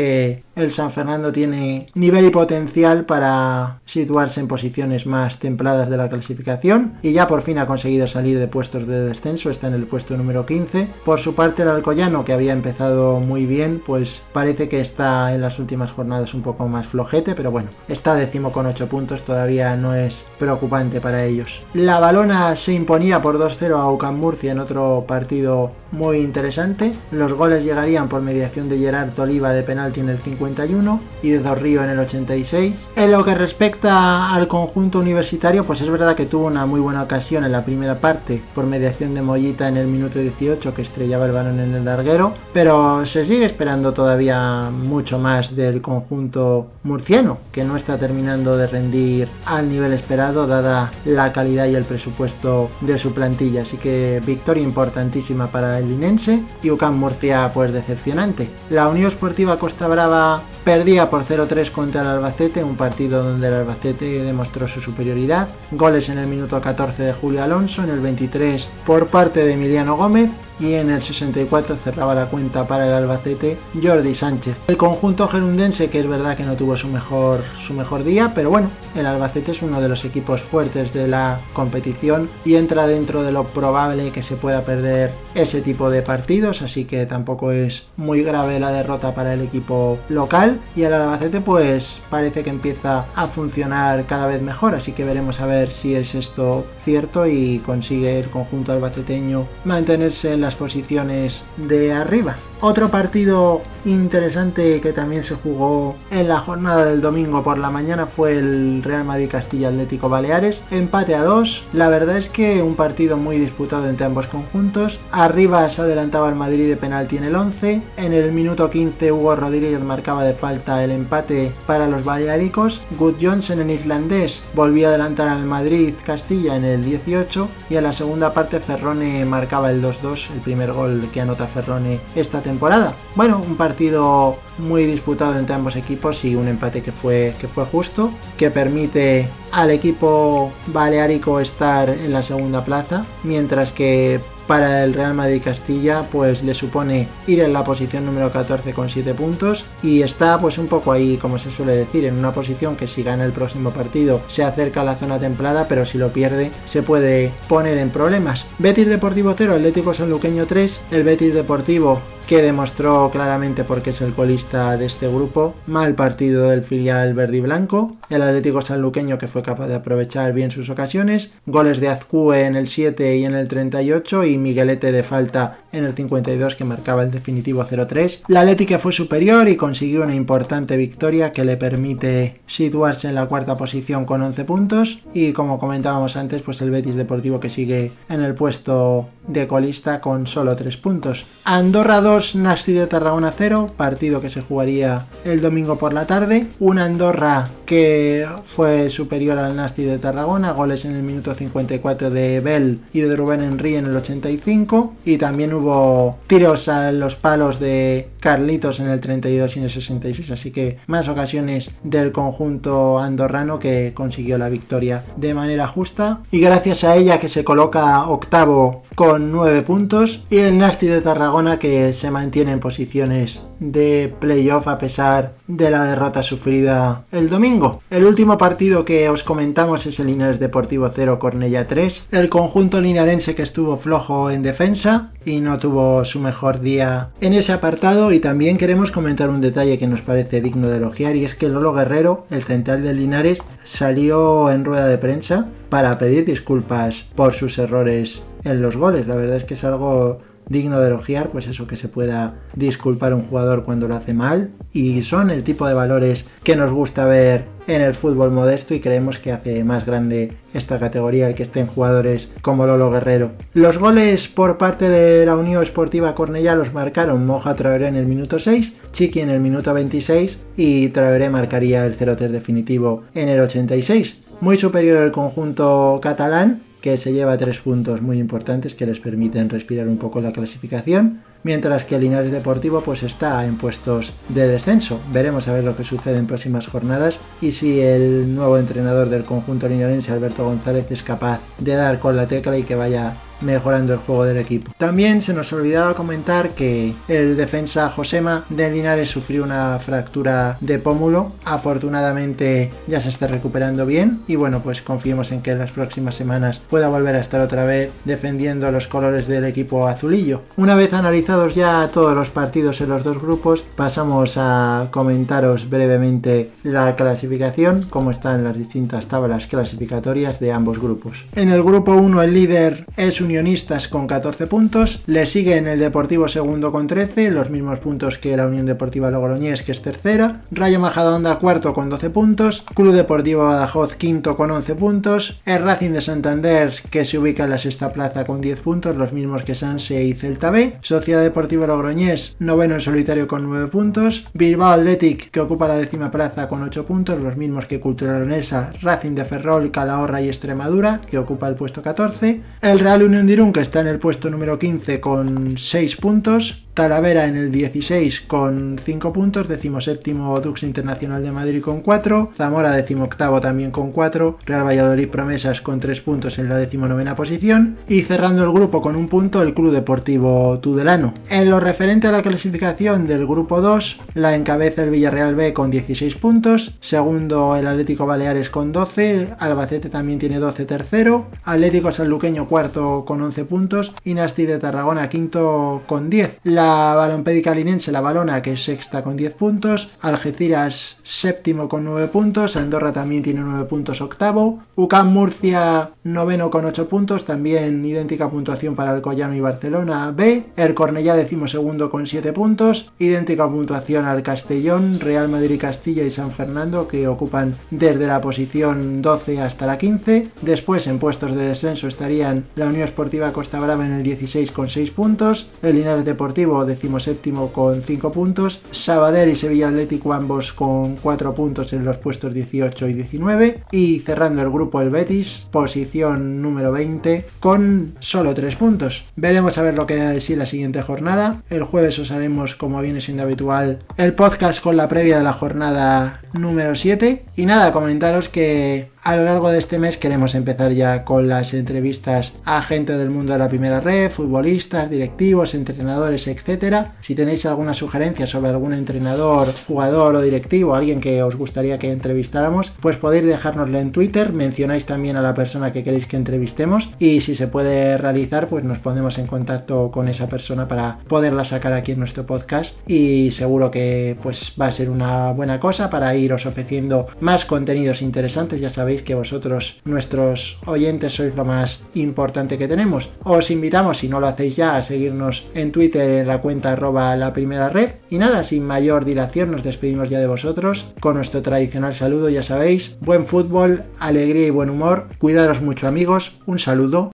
el 0.54 0.70
San 0.70 0.90
Fernando 0.90 1.32
tiene 1.32 1.88
nivel 1.94 2.26
y 2.26 2.30
potencial 2.30 3.04
para 3.06 3.80
situarse 3.84 4.40
en 4.40 4.48
posiciones 4.48 5.06
más 5.06 5.38
templadas 5.38 5.88
de 5.88 5.96
la 5.96 6.08
clasificación 6.08 6.94
y 7.02 7.12
ya 7.12 7.26
por 7.26 7.42
fin 7.42 7.58
ha 7.58 7.66
conseguido 7.66 8.06
salir 8.06 8.38
de 8.38 8.48
puestos 8.48 8.86
de 8.86 9.00
descenso, 9.06 9.50
está 9.50 9.68
en 9.68 9.74
el 9.74 9.86
puesto 9.86 10.16
número 10.16 10.46
15. 10.46 10.88
Por 11.04 11.20
su 11.20 11.34
parte 11.34 11.62
el 11.62 11.68
Alcoyano, 11.68 12.24
que 12.24 12.32
había 12.32 12.52
empezado 12.52 13.20
muy 13.20 13.46
bien, 13.46 13.82
pues 13.84 14.22
parece 14.32 14.68
que 14.68 14.80
está 14.80 15.34
en 15.34 15.40
las 15.40 15.58
últimas 15.58 15.92
jornadas 15.92 16.34
un 16.34 16.42
poco 16.42 16.68
más 16.68 16.86
flojete, 16.86 17.34
pero 17.34 17.50
bueno, 17.50 17.70
está 17.88 18.14
décimo 18.14 18.52
con 18.52 18.66
8 18.66 18.88
puntos, 18.88 19.22
todavía 19.22 19.76
no 19.76 19.94
es 19.94 20.24
preocupante 20.38 21.00
para 21.00 21.24
ellos. 21.24 21.60
La 21.74 22.00
balona 22.00 22.54
se 22.56 22.74
imponía 22.74 23.22
por 23.22 23.38
2-0 23.38 23.78
a 23.78 23.90
Ucam 23.90 24.16
Murcia 24.16 24.52
en 24.52 24.58
otro 24.58 25.04
partido 25.06 25.72
muy 25.92 26.18
interesante. 26.18 26.92
Los 27.10 27.32
goles 27.32 27.64
llegarían 27.64 28.08
por 28.08 28.22
mediación 28.22 28.68
de 28.68 28.78
Gerard 28.78 29.18
Oliva 29.18 29.52
de 29.52 29.62
penalti 29.90 30.00
en 30.00 30.08
el 30.08 30.18
51 30.18 31.00
y 31.22 31.30
de 31.30 31.38
Dorrío 31.40 31.82
en 31.82 31.90
el 31.90 31.98
86. 31.98 32.88
En 32.96 33.10
lo 33.10 33.24
que 33.24 33.34
respecta 33.34 34.34
al 34.34 34.48
conjunto 34.48 34.98
universitario, 34.98 35.64
pues 35.64 35.80
es 35.80 35.90
verdad 35.90 36.14
que 36.14 36.26
tuvo 36.26 36.46
una 36.46 36.66
muy 36.66 36.80
buena 36.80 37.02
ocasión 37.02 37.44
en 37.44 37.52
la 37.52 37.64
primera 37.64 38.00
parte 38.00 38.42
por 38.54 38.66
mediación 38.66 39.14
de 39.14 39.22
Mollita 39.22 39.68
en 39.68 39.76
el 39.76 39.86
minuto 39.86 40.18
18 40.18 40.74
que 40.74 40.82
estrellaba 40.82 41.26
el 41.26 41.32
balón 41.32 41.60
en 41.60 41.74
el 41.74 41.84
larguero, 41.84 42.34
pero 42.52 43.04
se 43.06 43.24
sigue 43.24 43.44
esperando 43.44 43.92
todavía 43.92 44.70
mucho 44.70 45.18
más 45.18 45.56
del 45.56 45.80
conjunto 45.80 46.70
murciano, 46.82 47.38
que 47.52 47.64
no 47.64 47.76
está 47.76 47.98
terminando 47.98 48.56
de 48.56 48.66
rendir 48.66 49.28
al 49.44 49.68
nivel 49.68 49.92
esperado 49.92 50.46
dada 50.46 50.92
la 51.04 51.32
calidad 51.32 51.66
y 51.66 51.74
el 51.74 51.84
presupuesto 51.84 52.70
de 52.80 52.98
su 52.98 53.12
plantilla. 53.12 53.62
Así 53.62 53.76
que 53.76 54.22
victoria 54.24 54.62
importantísima 54.62 55.50
para 55.50 55.78
el 55.78 55.88
linense 55.88 56.42
y 56.62 56.70
UCAM 56.70 56.96
Murcia 56.96 57.50
pues 57.52 57.72
decepcionante. 57.72 58.50
La 58.70 58.88
Unión 58.88 59.08
Esportiva 59.08 59.58
Costa 59.58 59.88
Brava 59.88 60.42
Perdía 60.64 61.08
por 61.08 61.24
0-3 61.24 61.70
contra 61.70 62.02
el 62.02 62.08
Albacete, 62.08 62.62
un 62.62 62.76
partido 62.76 63.22
donde 63.22 63.48
el 63.48 63.54
Albacete 63.54 64.22
demostró 64.22 64.68
su 64.68 64.82
superioridad. 64.82 65.48
Goles 65.70 66.10
en 66.10 66.18
el 66.18 66.26
minuto 66.26 66.60
14 66.60 67.02
de 67.02 67.12
Julio 67.14 67.42
Alonso, 67.42 67.82
en 67.82 67.88
el 67.88 68.00
23 68.00 68.68
por 68.84 69.06
parte 69.06 69.42
de 69.42 69.54
Emiliano 69.54 69.96
Gómez 69.96 70.30
y 70.60 70.74
en 70.74 70.90
el 70.90 71.00
64 71.00 71.76
cerraba 71.76 72.14
la 72.14 72.26
cuenta 72.26 72.66
para 72.66 72.86
el 72.86 72.92
Albacete 72.92 73.56
Jordi 73.82 74.14
Sánchez. 74.14 74.58
El 74.68 74.76
conjunto 74.76 75.26
gerundense, 75.26 75.88
que 75.88 76.00
es 76.00 76.06
verdad 76.06 76.36
que 76.36 76.44
no 76.44 76.56
tuvo 76.56 76.69
su 76.76 76.88
mejor, 76.88 77.42
su 77.58 77.74
mejor 77.74 78.04
día, 78.04 78.32
pero 78.34 78.50
bueno, 78.50 78.70
el 78.94 79.06
Albacete 79.06 79.52
es 79.52 79.62
uno 79.62 79.80
de 79.80 79.88
los 79.88 80.04
equipos 80.04 80.40
fuertes 80.40 80.92
de 80.92 81.08
la 81.08 81.40
competición 81.52 82.28
y 82.44 82.54
entra 82.54 82.86
dentro 82.86 83.22
de 83.22 83.32
lo 83.32 83.48
probable 83.48 84.12
que 84.12 84.22
se 84.22 84.36
pueda 84.36 84.64
perder 84.64 85.12
ese 85.34 85.60
tipo 85.60 85.90
de 85.90 86.02
partidos, 86.02 86.62
así 86.62 86.84
que 86.84 87.06
tampoco 87.06 87.50
es 87.50 87.86
muy 87.96 88.22
grave 88.22 88.60
la 88.60 88.70
derrota 88.70 89.14
para 89.14 89.34
el 89.34 89.40
equipo 89.40 89.98
local 90.08 90.60
y 90.76 90.82
el 90.82 90.94
Albacete 90.94 91.40
pues 91.40 92.00
parece 92.10 92.42
que 92.42 92.50
empieza 92.50 93.06
a 93.14 93.26
funcionar 93.26 94.06
cada 94.06 94.26
vez 94.26 94.40
mejor, 94.40 94.74
así 94.74 94.92
que 94.92 95.04
veremos 95.04 95.40
a 95.40 95.46
ver 95.46 95.70
si 95.72 95.94
es 95.94 96.14
esto 96.14 96.64
cierto 96.78 97.26
y 97.26 97.58
consigue 97.64 98.20
el 98.20 98.30
conjunto 98.30 98.72
albaceteño 98.72 99.46
mantenerse 99.64 100.32
en 100.32 100.42
la 100.42 100.50
posiciones 100.60 101.44
de 101.56 101.92
arriba. 101.92 102.36
Otro 102.62 102.90
partido 102.90 103.62
interesante 103.86 104.82
que 104.82 104.92
también 104.92 105.24
se 105.24 105.34
jugó 105.34 105.96
en 106.10 106.28
la 106.28 106.38
jornada 106.40 106.84
del 106.84 107.00
domingo 107.00 107.42
por 107.42 107.56
la 107.56 107.70
mañana 107.70 108.06
fue 108.06 108.36
el 108.36 108.82
Real 108.82 109.06
Madrid 109.06 109.30
Castilla 109.30 109.68
Atlético 109.68 110.10
Baleares. 110.10 110.62
Empate 110.70 111.14
a 111.14 111.22
dos. 111.22 111.64
La 111.72 111.88
verdad 111.88 112.18
es 112.18 112.28
que 112.28 112.62
un 112.62 112.76
partido 112.76 113.16
muy 113.16 113.38
disputado 113.38 113.88
entre 113.88 114.04
ambos 114.04 114.26
conjuntos. 114.26 115.00
Arriba 115.10 115.70
se 115.70 115.80
adelantaba 115.80 116.28
el 116.28 116.34
Madrid 116.34 116.68
de 116.68 116.76
penalti 116.76 117.16
en 117.16 117.24
el 117.24 117.34
11. 117.34 117.82
En 117.96 118.12
el 118.12 118.30
minuto 118.32 118.68
15 118.68 119.10
Hugo 119.10 119.36
Rodríguez 119.36 119.80
marcaba 119.80 120.22
de 120.24 120.34
falta 120.34 120.84
el 120.84 120.90
empate 120.90 121.54
para 121.66 121.88
los 121.88 122.04
baleáricos. 122.04 122.82
Good 122.98 123.14
Johnson 123.22 123.62
en 123.62 123.70
irlandés 123.70 124.42
volvía 124.54 124.88
a 124.88 124.90
adelantar 124.90 125.30
al 125.30 125.46
Madrid 125.46 125.94
Castilla 126.04 126.56
en 126.56 126.66
el 126.66 126.84
18 126.84 127.48
y 127.70 127.76
en 127.76 127.84
la 127.84 127.94
segunda 127.94 128.34
parte 128.34 128.60
Ferrone 128.60 129.24
marcaba 129.24 129.70
el 129.70 129.82
2-2, 129.82 130.32
el 130.34 130.40
primer 130.40 130.72
gol 130.74 131.08
que 131.10 131.22
anota 131.22 131.46
Ferrone 131.46 132.00
esta 132.14 132.42
temporada 132.42 132.49
temporada. 132.50 132.94
Bueno, 133.14 133.42
un 133.46 133.56
partido 133.56 134.36
muy 134.58 134.84
disputado 134.84 135.38
entre 135.38 135.54
ambos 135.54 135.76
equipos 135.76 136.24
y 136.24 136.34
un 136.34 136.48
empate 136.48 136.82
que 136.82 136.92
fue, 136.92 137.34
que 137.38 137.48
fue 137.48 137.64
justo, 137.64 138.12
que 138.36 138.50
permite 138.50 139.28
al 139.52 139.70
equipo 139.70 140.52
baleárico 140.66 141.40
estar 141.40 141.88
en 141.88 142.12
la 142.12 142.22
segunda 142.22 142.64
plaza, 142.64 143.04
mientras 143.22 143.72
que 143.72 144.20
para 144.50 144.82
el 144.82 144.94
Real 144.94 145.14
Madrid 145.14 145.40
Castilla 145.44 146.08
pues 146.10 146.42
le 146.42 146.54
supone 146.54 147.06
ir 147.28 147.38
en 147.38 147.52
la 147.52 147.62
posición 147.62 148.04
número 148.04 148.32
14 148.32 148.72
con 148.72 148.88
7 148.88 149.14
puntos 149.14 149.64
y 149.80 150.02
está 150.02 150.40
pues 150.40 150.58
un 150.58 150.66
poco 150.66 150.90
ahí 150.90 151.18
como 151.18 151.38
se 151.38 151.52
suele 151.52 151.76
decir 151.76 152.04
en 152.04 152.18
una 152.18 152.32
posición 152.32 152.74
que 152.74 152.88
si 152.88 153.04
gana 153.04 153.24
el 153.24 153.30
próximo 153.30 153.70
partido 153.70 154.20
se 154.26 154.42
acerca 154.42 154.80
a 154.80 154.84
la 154.84 154.96
zona 154.96 155.20
templada 155.20 155.68
pero 155.68 155.86
si 155.86 155.98
lo 155.98 156.12
pierde 156.12 156.50
se 156.64 156.82
puede 156.82 157.32
poner 157.48 157.78
en 157.78 157.90
problemas. 157.90 158.44
Betis 158.58 158.88
Deportivo 158.88 159.34
0, 159.38 159.54
Atlético 159.54 159.94
Sanluqueño 159.94 160.46
3, 160.46 160.80
el 160.90 161.04
Betis 161.04 161.32
Deportivo 161.32 162.00
que 162.30 162.42
demostró 162.42 163.10
claramente 163.10 163.64
porque 163.64 163.90
es 163.90 164.00
el 164.02 164.12
colista 164.12 164.76
de 164.76 164.86
este 164.86 165.08
grupo. 165.08 165.56
Mal 165.66 165.96
partido 165.96 166.50
del 166.50 166.62
filial 166.62 167.12
verde 167.12 167.38
y 167.38 167.40
blanco. 167.40 167.96
El 168.08 168.22
Atlético 168.22 168.62
Sanluqueño 168.62 169.18
que 169.18 169.26
fue 169.26 169.42
capaz 169.42 169.66
de 169.66 169.74
aprovechar 169.74 170.32
bien 170.32 170.52
sus 170.52 170.70
ocasiones. 170.70 171.32
Goles 171.46 171.80
de 171.80 171.88
Azcue 171.88 172.46
en 172.46 172.54
el 172.54 172.68
7 172.68 173.16
y 173.16 173.24
en 173.24 173.34
el 173.34 173.48
38 173.48 174.26
y 174.26 174.38
Miguelete 174.38 174.92
de 174.92 175.02
falta 175.02 175.64
en 175.72 175.82
el 175.82 175.92
52 175.92 176.54
que 176.54 176.64
marcaba 176.64 177.02
el 177.02 177.10
definitivo 177.10 177.64
0-3. 177.64 178.20
La 178.28 178.42
Atlético 178.42 178.78
fue 178.78 178.92
superior 178.92 179.48
y 179.48 179.56
consiguió 179.56 180.04
una 180.04 180.14
importante 180.14 180.76
victoria 180.76 181.32
que 181.32 181.44
le 181.44 181.56
permite 181.56 182.40
situarse 182.46 183.08
en 183.08 183.16
la 183.16 183.26
cuarta 183.26 183.56
posición 183.56 184.04
con 184.04 184.22
11 184.22 184.44
puntos 184.44 185.00
y 185.14 185.32
como 185.32 185.58
comentábamos 185.58 186.16
antes 186.16 186.42
pues 186.42 186.60
el 186.60 186.70
Betis 186.70 186.94
Deportivo 186.94 187.40
que 187.40 187.50
sigue 187.50 187.90
en 188.08 188.22
el 188.22 188.34
puesto 188.34 189.08
de 189.26 189.48
colista 189.48 190.00
con 190.00 190.28
solo 190.28 190.54
3 190.54 190.76
puntos. 190.76 191.26
Andorra 191.44 192.00
2 192.00 192.19
Nasti 192.20 192.72
de 192.72 192.86
Tarragona 192.86 193.32
0, 193.36 193.68
partido 193.76 194.20
que 194.20 194.28
se 194.28 194.42
jugaría 194.42 195.06
el 195.24 195.40
domingo 195.40 195.78
por 195.78 195.94
la 195.94 196.06
tarde. 196.06 196.48
Una 196.58 196.84
Andorra 196.84 197.48
que 197.64 198.26
fue 198.44 198.90
superior 198.90 199.38
al 199.38 199.56
Nasti 199.56 199.84
de 199.84 199.98
Tarragona, 199.98 200.52
goles 200.52 200.84
en 200.84 200.96
el 200.96 201.02
minuto 201.02 201.32
54 201.32 202.10
de 202.10 202.40
Bell 202.40 202.80
y 202.92 203.00
de 203.00 203.16
Rubén 203.16 203.42
Henry 203.42 203.76
en 203.76 203.86
el 203.86 203.96
85. 203.96 204.94
Y 205.04 205.16
también 205.18 205.54
hubo 205.54 206.18
tiros 206.26 206.68
a 206.68 206.92
los 206.92 207.16
palos 207.16 207.58
de 207.58 208.10
Carlitos 208.20 208.80
en 208.80 208.88
el 208.88 209.00
32 209.00 209.56
y 209.56 209.58
en 209.60 209.64
el 209.66 209.70
66. 209.70 210.30
Así 210.32 210.50
que 210.50 210.78
más 210.86 211.08
ocasiones 211.08 211.70
del 211.82 212.12
conjunto 212.12 212.98
andorrano 212.98 213.58
que 213.58 213.92
consiguió 213.94 214.36
la 214.36 214.48
victoria 214.48 215.04
de 215.16 215.32
manera 215.32 215.66
justa. 215.66 216.20
Y 216.30 216.40
gracias 216.40 216.84
a 216.84 216.96
ella 216.96 217.18
que 217.18 217.28
se 217.28 217.44
coloca 217.44 218.04
octavo 218.08 218.82
con 218.94 219.32
9 219.32 219.62
puntos. 219.62 220.24
Y 220.28 220.38
el 220.38 220.58
Nasti 220.58 220.86
de 220.86 221.00
Tarragona 221.00 221.58
que 221.58 221.92
se 221.92 222.09
mantiene 222.10 222.52
en 222.52 222.60
posiciones 222.60 223.42
de 223.58 224.12
playoff 224.18 224.68
a 224.68 224.78
pesar 224.78 225.34
de 225.46 225.70
la 225.70 225.84
derrota 225.84 226.22
sufrida 226.22 227.04
el 227.12 227.28
domingo. 227.28 227.80
El 227.90 228.04
último 228.04 228.38
partido 228.38 228.84
que 228.84 229.08
os 229.08 229.22
comentamos 229.22 229.86
es 229.86 230.00
el 230.00 230.06
Linares 230.06 230.40
Deportivo 230.40 230.88
0 230.88 231.18
Cornella 231.18 231.66
3. 231.66 232.08
El 232.12 232.28
conjunto 232.28 232.80
linarense 232.80 233.34
que 233.34 233.42
estuvo 233.42 233.76
flojo 233.76 234.30
en 234.30 234.42
defensa 234.42 235.12
y 235.24 235.40
no 235.40 235.58
tuvo 235.58 236.04
su 236.04 236.20
mejor 236.20 236.60
día 236.60 237.10
en 237.20 237.34
ese 237.34 237.52
apartado 237.52 238.12
y 238.12 238.20
también 238.20 238.56
queremos 238.56 238.90
comentar 238.90 239.30
un 239.30 239.40
detalle 239.40 239.78
que 239.78 239.86
nos 239.86 240.00
parece 240.00 240.40
digno 240.40 240.68
de 240.68 240.78
elogiar 240.78 241.16
y 241.16 241.24
es 241.24 241.34
que 241.34 241.48
Lolo 241.48 241.72
Guerrero, 241.72 242.24
el 242.30 242.42
central 242.42 242.82
de 242.82 242.94
Linares, 242.94 243.42
salió 243.64 244.50
en 244.50 244.64
rueda 244.64 244.86
de 244.86 244.98
prensa 244.98 245.48
para 245.68 245.98
pedir 245.98 246.24
disculpas 246.24 247.06
por 247.14 247.34
sus 247.34 247.58
errores 247.58 248.22
en 248.44 248.62
los 248.62 248.76
goles. 248.76 249.06
La 249.06 249.16
verdad 249.16 249.36
es 249.36 249.44
que 249.44 249.54
es 249.54 249.64
algo 249.64 250.18
digno 250.50 250.80
de 250.80 250.88
elogiar, 250.88 251.30
pues 251.30 251.46
eso 251.46 251.66
que 251.66 251.76
se 251.76 251.88
pueda 251.88 252.34
disculpar 252.54 253.14
un 253.14 253.22
jugador 253.22 253.62
cuando 253.62 253.88
lo 253.88 253.94
hace 253.94 254.12
mal 254.12 254.50
y 254.72 255.02
son 255.02 255.30
el 255.30 255.44
tipo 255.44 255.66
de 255.66 255.74
valores 255.74 256.26
que 256.42 256.56
nos 256.56 256.70
gusta 256.72 257.06
ver 257.06 257.46
en 257.66 257.82
el 257.82 257.94
fútbol 257.94 258.32
modesto 258.32 258.74
y 258.74 258.80
creemos 258.80 259.18
que 259.18 259.32
hace 259.32 259.62
más 259.62 259.86
grande 259.86 260.32
esta 260.52 260.80
categoría 260.80 261.28
el 261.28 261.34
que 261.34 261.44
estén 261.44 261.68
jugadores 261.68 262.32
como 262.42 262.66
Lolo 262.66 262.90
Guerrero. 262.90 263.32
Los 263.54 263.78
goles 263.78 264.26
por 264.26 264.58
parte 264.58 264.88
de 264.88 265.24
la 265.24 265.36
Unión 265.36 265.62
Esportiva 265.62 266.16
Cornellá 266.16 266.56
los 266.56 266.74
marcaron 266.74 267.26
Moja 267.26 267.54
Traoré 267.54 267.86
en 267.86 267.96
el 267.96 268.06
minuto 268.06 268.40
6, 268.40 268.74
Chiqui 268.90 269.20
en 269.20 269.30
el 269.30 269.40
minuto 269.40 269.72
26 269.72 270.38
y 270.56 270.88
Traoré 270.88 271.30
marcaría 271.30 271.86
el 271.86 271.96
0-3 271.96 272.28
definitivo 272.28 273.04
en 273.14 273.28
el 273.28 273.38
86. 273.38 274.18
Muy 274.40 274.58
superior 274.58 274.96
al 274.96 275.12
conjunto 275.12 276.00
catalán, 276.02 276.62
que 276.80 276.96
se 276.96 277.12
lleva 277.12 277.36
tres 277.36 277.60
puntos 277.60 278.02
muy 278.02 278.18
importantes 278.18 278.74
que 278.74 278.86
les 278.86 279.00
permiten 279.00 279.48
respirar 279.48 279.88
un 279.88 279.98
poco 279.98 280.20
la 280.20 280.32
clasificación, 280.32 281.22
mientras 281.42 281.84
que 281.84 281.98
Linares 281.98 282.32
Deportivo 282.32 282.82
pues 282.82 283.02
está 283.02 283.44
en 283.44 283.56
puestos 283.56 284.12
de 284.28 284.48
descenso. 284.48 285.00
Veremos 285.12 285.48
a 285.48 285.52
ver 285.52 285.64
lo 285.64 285.76
que 285.76 285.84
sucede 285.84 286.18
en 286.18 286.26
próximas 286.26 286.66
jornadas 286.66 287.20
y 287.40 287.52
si 287.52 287.80
el 287.80 288.34
nuevo 288.34 288.58
entrenador 288.58 289.08
del 289.08 289.24
conjunto 289.24 289.68
linarense 289.68 290.12
Alberto 290.12 290.44
González 290.44 290.90
es 290.90 291.02
capaz 291.02 291.40
de 291.58 291.74
dar 291.74 291.98
con 291.98 292.16
la 292.16 292.26
tecla 292.26 292.56
y 292.58 292.62
que 292.62 292.74
vaya 292.74 293.14
mejorando 293.40 293.92
el 293.92 293.98
juego 293.98 294.24
del 294.24 294.38
equipo. 294.38 294.72
También 294.78 295.20
se 295.20 295.34
nos 295.34 295.52
olvidaba 295.52 295.94
comentar 295.94 296.50
que 296.50 296.94
el 297.08 297.36
defensa 297.36 297.88
Josema 297.88 298.44
de 298.48 298.70
Linares 298.70 299.10
sufrió 299.10 299.44
una 299.44 299.78
fractura 299.78 300.56
de 300.60 300.78
pómulo. 300.78 301.32
Afortunadamente 301.44 302.72
ya 302.86 303.00
se 303.00 303.08
está 303.08 303.26
recuperando 303.26 303.86
bien 303.86 304.20
y 304.26 304.36
bueno, 304.36 304.60
pues 304.62 304.82
confiemos 304.82 305.32
en 305.32 305.42
que 305.42 305.52
en 305.52 305.58
las 305.58 305.72
próximas 305.72 306.14
semanas 306.14 306.60
pueda 306.70 306.88
volver 306.88 307.16
a 307.16 307.20
estar 307.20 307.40
otra 307.40 307.64
vez 307.64 307.90
defendiendo 308.04 308.70
los 308.70 308.88
colores 308.88 309.26
del 309.26 309.44
equipo 309.44 309.86
azulillo. 309.86 310.42
Una 310.56 310.74
vez 310.74 310.92
analizados 310.92 311.54
ya 311.54 311.88
todos 311.92 312.14
los 312.14 312.30
partidos 312.30 312.80
en 312.80 312.90
los 312.90 313.04
dos 313.04 313.20
grupos, 313.20 313.64
pasamos 313.76 314.34
a 314.36 314.88
comentaros 314.90 315.68
brevemente 315.68 316.50
la 316.62 316.96
clasificación, 316.96 317.86
cómo 317.88 318.10
están 318.10 318.44
las 318.44 318.56
distintas 318.56 319.06
tablas 319.06 319.46
clasificatorias 319.46 320.40
de 320.40 320.52
ambos 320.52 320.78
grupos. 320.78 321.26
En 321.34 321.50
el 321.50 321.62
grupo 321.62 321.94
1 321.94 322.22
el 322.22 322.34
líder 322.34 322.86
es 322.96 323.20
un 323.20 323.29
Unionistas 323.30 323.86
con 323.86 324.08
14 324.08 324.48
puntos, 324.48 325.02
le 325.06 325.24
siguen 325.24 325.68
el 325.68 325.78
Deportivo 325.78 326.28
segundo 326.28 326.72
con 326.72 326.88
13, 326.88 327.30
los 327.30 327.48
mismos 327.48 327.78
puntos 327.78 328.18
que 328.18 328.36
la 328.36 328.48
Unión 328.48 328.66
Deportiva 328.66 329.08
Logroñés 329.08 329.62
que 329.62 329.70
es 329.70 329.82
tercera, 329.82 330.42
Rayo 330.50 330.80
Majadahonda 330.80 331.38
cuarto 331.38 331.72
con 331.72 331.88
12 331.90 332.10
puntos, 332.10 332.64
Club 332.74 332.92
Deportivo 332.92 333.44
Badajoz 333.44 333.94
quinto 333.94 334.36
con 334.36 334.50
11 334.50 334.74
puntos, 334.74 335.40
el 335.46 335.62
Racing 335.62 335.90
de 335.92 336.00
Santander 336.00 336.72
que 336.90 337.04
se 337.04 337.18
ubica 337.18 337.44
en 337.44 337.50
la 337.50 337.58
sexta 337.58 337.92
plaza 337.92 338.24
con 338.24 338.40
10 338.40 338.58
puntos, 338.62 338.96
los 338.96 339.12
mismos 339.12 339.44
que 339.44 339.54
Sanse 339.54 340.02
y 340.02 340.12
Celta 340.14 340.50
B, 340.50 340.74
Sociedad 340.82 341.22
Deportiva 341.22 341.68
Logroñés 341.68 342.34
noveno 342.40 342.74
en 342.74 342.80
solitario 342.80 343.28
con 343.28 343.44
9 343.44 343.68
puntos, 343.68 344.26
Bilbao 344.34 344.72
Athletic 344.72 345.30
que 345.30 345.38
ocupa 345.38 345.68
la 345.68 345.76
décima 345.76 346.10
plaza 346.10 346.48
con 346.48 346.64
8 346.64 346.84
puntos, 346.84 347.22
los 347.22 347.36
mismos 347.36 347.66
que 347.66 347.78
Cultura 347.78 348.18
Leonesa, 348.18 348.72
Racing 348.82 349.14
de 349.14 349.24
Ferrol, 349.24 349.70
Calahorra 349.70 350.20
y 350.20 350.26
Extremadura 350.26 351.00
que 351.08 351.16
ocupa 351.16 351.46
el 351.46 351.54
puesto 351.54 351.80
14, 351.80 352.40
el 352.60 352.80
Real 352.80 353.04
Unión 353.04 353.19
Dirún 353.26 353.52
que 353.52 353.60
está 353.60 353.80
en 353.80 353.86
el 353.86 353.98
puesto 353.98 354.30
número 354.30 354.58
15 354.58 355.00
con 355.00 355.58
6 355.58 355.96
puntos, 355.96 356.64
Talavera 356.80 357.26
en 357.26 357.36
el 357.36 357.52
16 357.52 358.22
con 358.22 358.78
5 358.82 359.12
puntos, 359.12 359.48
séptimo 359.80 360.40
Dux 360.40 360.62
Internacional 360.62 361.22
de 361.22 361.30
Madrid 361.30 361.60
con 361.60 361.82
4, 361.82 362.32
Zamora 362.34 362.74
octavo 363.02 363.38
también 363.38 363.70
con 363.70 363.92
4, 363.92 364.38
Real 364.46 364.64
Valladolid 364.64 365.08
Promesas 365.08 365.60
con 365.60 365.78
3 365.78 366.00
puntos 366.00 366.38
en 366.38 366.48
la 366.48 366.56
decimonovena 366.56 367.14
posición 367.14 367.76
y 367.86 368.00
cerrando 368.00 368.44
el 368.44 368.50
grupo 368.50 368.80
con 368.80 368.96
un 368.96 369.08
punto 369.08 369.42
el 369.42 369.52
Club 369.52 369.72
Deportivo 369.72 370.58
Tudelano. 370.60 371.12
En 371.28 371.50
lo 371.50 371.60
referente 371.60 372.06
a 372.06 372.12
la 372.12 372.22
clasificación 372.22 373.06
del 373.06 373.26
grupo 373.26 373.60
2, 373.60 373.98
la 374.14 374.34
encabeza 374.34 374.82
el 374.82 374.88
Villarreal 374.88 375.34
B 375.34 375.52
con 375.52 375.70
16 375.70 376.14
puntos, 376.14 376.78
segundo 376.80 377.56
el 377.56 377.66
Atlético 377.66 378.06
Baleares 378.06 378.48
con 378.48 378.72
12, 378.72 379.34
Albacete 379.38 379.90
también 379.90 380.18
tiene 380.18 380.38
12 380.38 380.64
tercero, 380.64 381.26
Atlético 381.44 381.90
Sanluqueño 381.90 382.48
cuarto 382.48 383.04
con 383.04 383.20
11 383.20 383.44
puntos 383.44 383.92
y 384.02 384.14
Nasti 384.14 384.46
de 384.46 384.58
Tarragona 384.58 385.10
quinto 385.10 385.82
con 385.86 386.08
10. 386.08 386.38
La 386.44 386.69
Balompédica 386.94 387.54
Linense, 387.54 387.92
la 387.92 388.00
Balona, 388.00 388.42
que 388.42 388.52
es 388.52 388.64
sexta 388.64 389.02
con 389.02 389.16
10 389.16 389.34
puntos. 389.34 389.90
Algeciras 390.00 390.98
séptimo 391.02 391.68
con 391.68 391.84
9 391.84 392.08
puntos. 392.08 392.56
Andorra 392.56 392.92
también 392.92 393.22
tiene 393.22 393.40
9 393.40 393.64
puntos 393.64 394.00
octavo. 394.00 394.60
UCAM 394.76 395.12
Murcia 395.12 395.90
noveno 396.04 396.50
con 396.50 396.64
8 396.64 396.88
puntos. 396.88 397.24
También 397.24 397.84
idéntica 397.84 398.30
puntuación 398.30 398.76
para 398.76 398.92
Alcoyano 398.92 399.34
y 399.34 399.40
Barcelona 399.40 400.12
B. 400.14 400.46
El 400.56 400.74
Cornellá 400.74 401.14
segundo 401.46 401.90
con 401.90 402.06
7 402.06 402.32
puntos. 402.32 402.92
Idéntica 402.98 403.48
puntuación 403.48 404.04
al 404.04 404.22
Castellón, 404.22 405.00
Real 405.00 405.28
Madrid 405.28 405.60
Castilla 405.60 406.02
y 406.02 406.10
San 406.10 406.30
Fernando 406.30 406.86
que 406.86 407.08
ocupan 407.08 407.54
desde 407.70 408.06
la 408.06 408.20
posición 408.20 409.02
12 409.02 409.40
hasta 409.40 409.66
la 409.66 409.78
15. 409.78 410.30
Después 410.42 410.86
en 410.86 410.98
puestos 410.98 411.34
de 411.34 411.48
descenso 411.48 411.88
estarían 411.88 412.44
la 412.54 412.66
Unión 412.66 412.84
Esportiva 412.84 413.32
Costa 413.32 413.60
Brava 413.60 413.86
en 413.86 413.92
el 413.92 414.02
16 414.02 414.52
con 414.52 414.70
6 414.70 414.90
puntos. 414.90 415.48
El 415.62 415.76
Linares 415.76 416.04
Deportivo 416.04 416.59
decimoséptimo 416.64 417.52
con 417.52 417.82
5 417.82 418.12
puntos, 418.12 418.60
Sabadell 418.70 419.30
y 419.30 419.36
Sevilla 419.36 419.68
Atlético 419.68 420.12
ambos 420.12 420.52
con 420.52 420.96
4 420.96 421.34
puntos 421.34 421.72
en 421.72 421.84
los 421.84 421.98
puestos 421.98 422.34
18 422.34 422.88
y 422.88 422.92
19 422.94 423.64
y 423.70 424.00
cerrando 424.00 424.42
el 424.42 424.50
grupo 424.50 424.80
el 424.80 424.90
Betis, 424.90 425.46
posición 425.50 426.42
número 426.42 426.72
20 426.72 427.26
con 427.40 427.94
solo 428.00 428.34
3 428.34 428.56
puntos. 428.56 429.04
Veremos 429.16 429.58
a 429.58 429.62
ver 429.62 429.74
lo 429.74 429.86
que 429.86 429.96
da 429.96 430.10
de 430.10 430.20
sí 430.20 430.36
la 430.36 430.46
siguiente 430.46 430.82
jornada. 430.82 431.42
El 431.50 431.64
jueves 431.64 431.98
os 431.98 432.10
haremos 432.10 432.54
como 432.54 432.80
viene 432.80 433.00
siendo 433.00 433.22
habitual 433.22 433.80
el 433.96 434.14
podcast 434.14 434.62
con 434.62 434.76
la 434.76 434.88
previa 434.88 435.18
de 435.18 435.24
la 435.24 435.32
jornada 435.32 436.20
número 436.32 436.74
7 436.74 437.24
y 437.36 437.46
nada, 437.46 437.72
comentaros 437.72 438.28
que 438.28 438.90
A 439.02 439.16
lo 439.16 439.24
largo 439.24 439.50
de 439.50 439.58
este 439.58 439.78
mes 439.78 439.96
queremos 439.96 440.34
empezar 440.34 440.72
ya 440.72 441.06
con 441.06 441.26
las 441.26 441.54
entrevistas 441.54 442.34
a 442.44 442.60
gente 442.60 442.98
del 442.98 443.08
mundo 443.08 443.32
de 443.32 443.38
la 443.38 443.48
primera 443.48 443.80
red, 443.80 444.10
futbolistas, 444.10 444.90
directivos, 444.90 445.54
entrenadores, 445.54 446.26
etcétera. 446.28 446.96
Si 447.00 447.14
tenéis 447.14 447.46
alguna 447.46 447.72
sugerencia 447.72 448.26
sobre 448.26 448.50
algún 448.50 448.74
entrenador, 448.74 449.54
jugador 449.66 450.16
o 450.16 450.20
directivo, 450.20 450.74
alguien 450.74 451.00
que 451.00 451.22
os 451.22 451.36
gustaría 451.36 451.78
que 451.78 451.90
entrevistáramos, 451.90 452.74
pues 452.80 452.96
podéis 452.96 453.24
dejárnoslo 453.24 453.78
en 453.78 453.90
Twitter, 453.90 454.34
mencionáis 454.34 454.84
también 454.84 455.16
a 455.16 455.22
la 455.22 455.32
persona 455.32 455.72
que 455.72 455.82
queréis 455.82 456.06
que 456.06 456.18
entrevistemos 456.18 456.90
y 456.98 457.22
si 457.22 457.34
se 457.34 457.48
puede 457.48 457.96
realizar, 457.96 458.48
pues 458.48 458.64
nos 458.64 458.80
ponemos 458.80 459.16
en 459.16 459.26
contacto 459.26 459.90
con 459.90 460.08
esa 460.08 460.28
persona 460.28 460.68
para 460.68 460.98
poderla 461.08 461.46
sacar 461.46 461.72
aquí 461.72 461.92
en 461.92 462.00
nuestro 462.00 462.26
podcast 462.26 462.76
y 462.86 463.30
seguro 463.30 463.70
que 463.70 464.18
pues 464.22 464.52
va 464.60 464.66
a 464.66 464.72
ser 464.72 464.90
una 464.90 465.32
buena 465.32 465.58
cosa 465.58 465.88
para 465.88 466.14
iros 466.14 466.44
ofreciendo 466.44 467.06
más 467.20 467.46
contenidos 467.46 468.02
interesantes, 468.02 468.60
ya 468.60 468.68
que 468.98 469.14
vosotros, 469.14 469.80
nuestros 469.84 470.58
oyentes, 470.66 471.14
sois 471.14 471.34
lo 471.34 471.44
más 471.44 471.82
importante 471.94 472.58
que 472.58 472.68
tenemos. 472.68 473.10
Os 473.22 473.50
invitamos, 473.50 473.98
si 473.98 474.08
no 474.08 474.20
lo 474.20 474.26
hacéis 474.26 474.56
ya, 474.56 474.76
a 474.76 474.82
seguirnos 474.82 475.46
en 475.54 475.72
Twitter 475.72 476.20
en 476.20 476.26
la 476.26 476.40
cuenta 476.40 476.72
arroba 476.72 477.16
la 477.16 477.32
primera 477.32 477.70
red. 477.70 477.90
Y 478.10 478.18
nada, 478.18 478.44
sin 478.44 478.66
mayor 478.66 479.04
dilación, 479.04 479.50
nos 479.50 479.62
despedimos 479.62 480.10
ya 480.10 480.18
de 480.18 480.26
vosotros 480.26 480.86
con 481.00 481.16
nuestro 481.16 481.42
tradicional 481.42 481.94
saludo, 481.94 482.28
ya 482.28 482.42
sabéis. 482.42 482.98
Buen 483.00 483.26
fútbol, 483.26 483.84
alegría 483.98 484.46
y 484.46 484.50
buen 484.50 484.70
humor. 484.70 485.08
Cuidaros 485.18 485.62
mucho 485.62 485.86
amigos. 485.86 486.38
Un 486.46 486.58
saludo. 486.58 487.12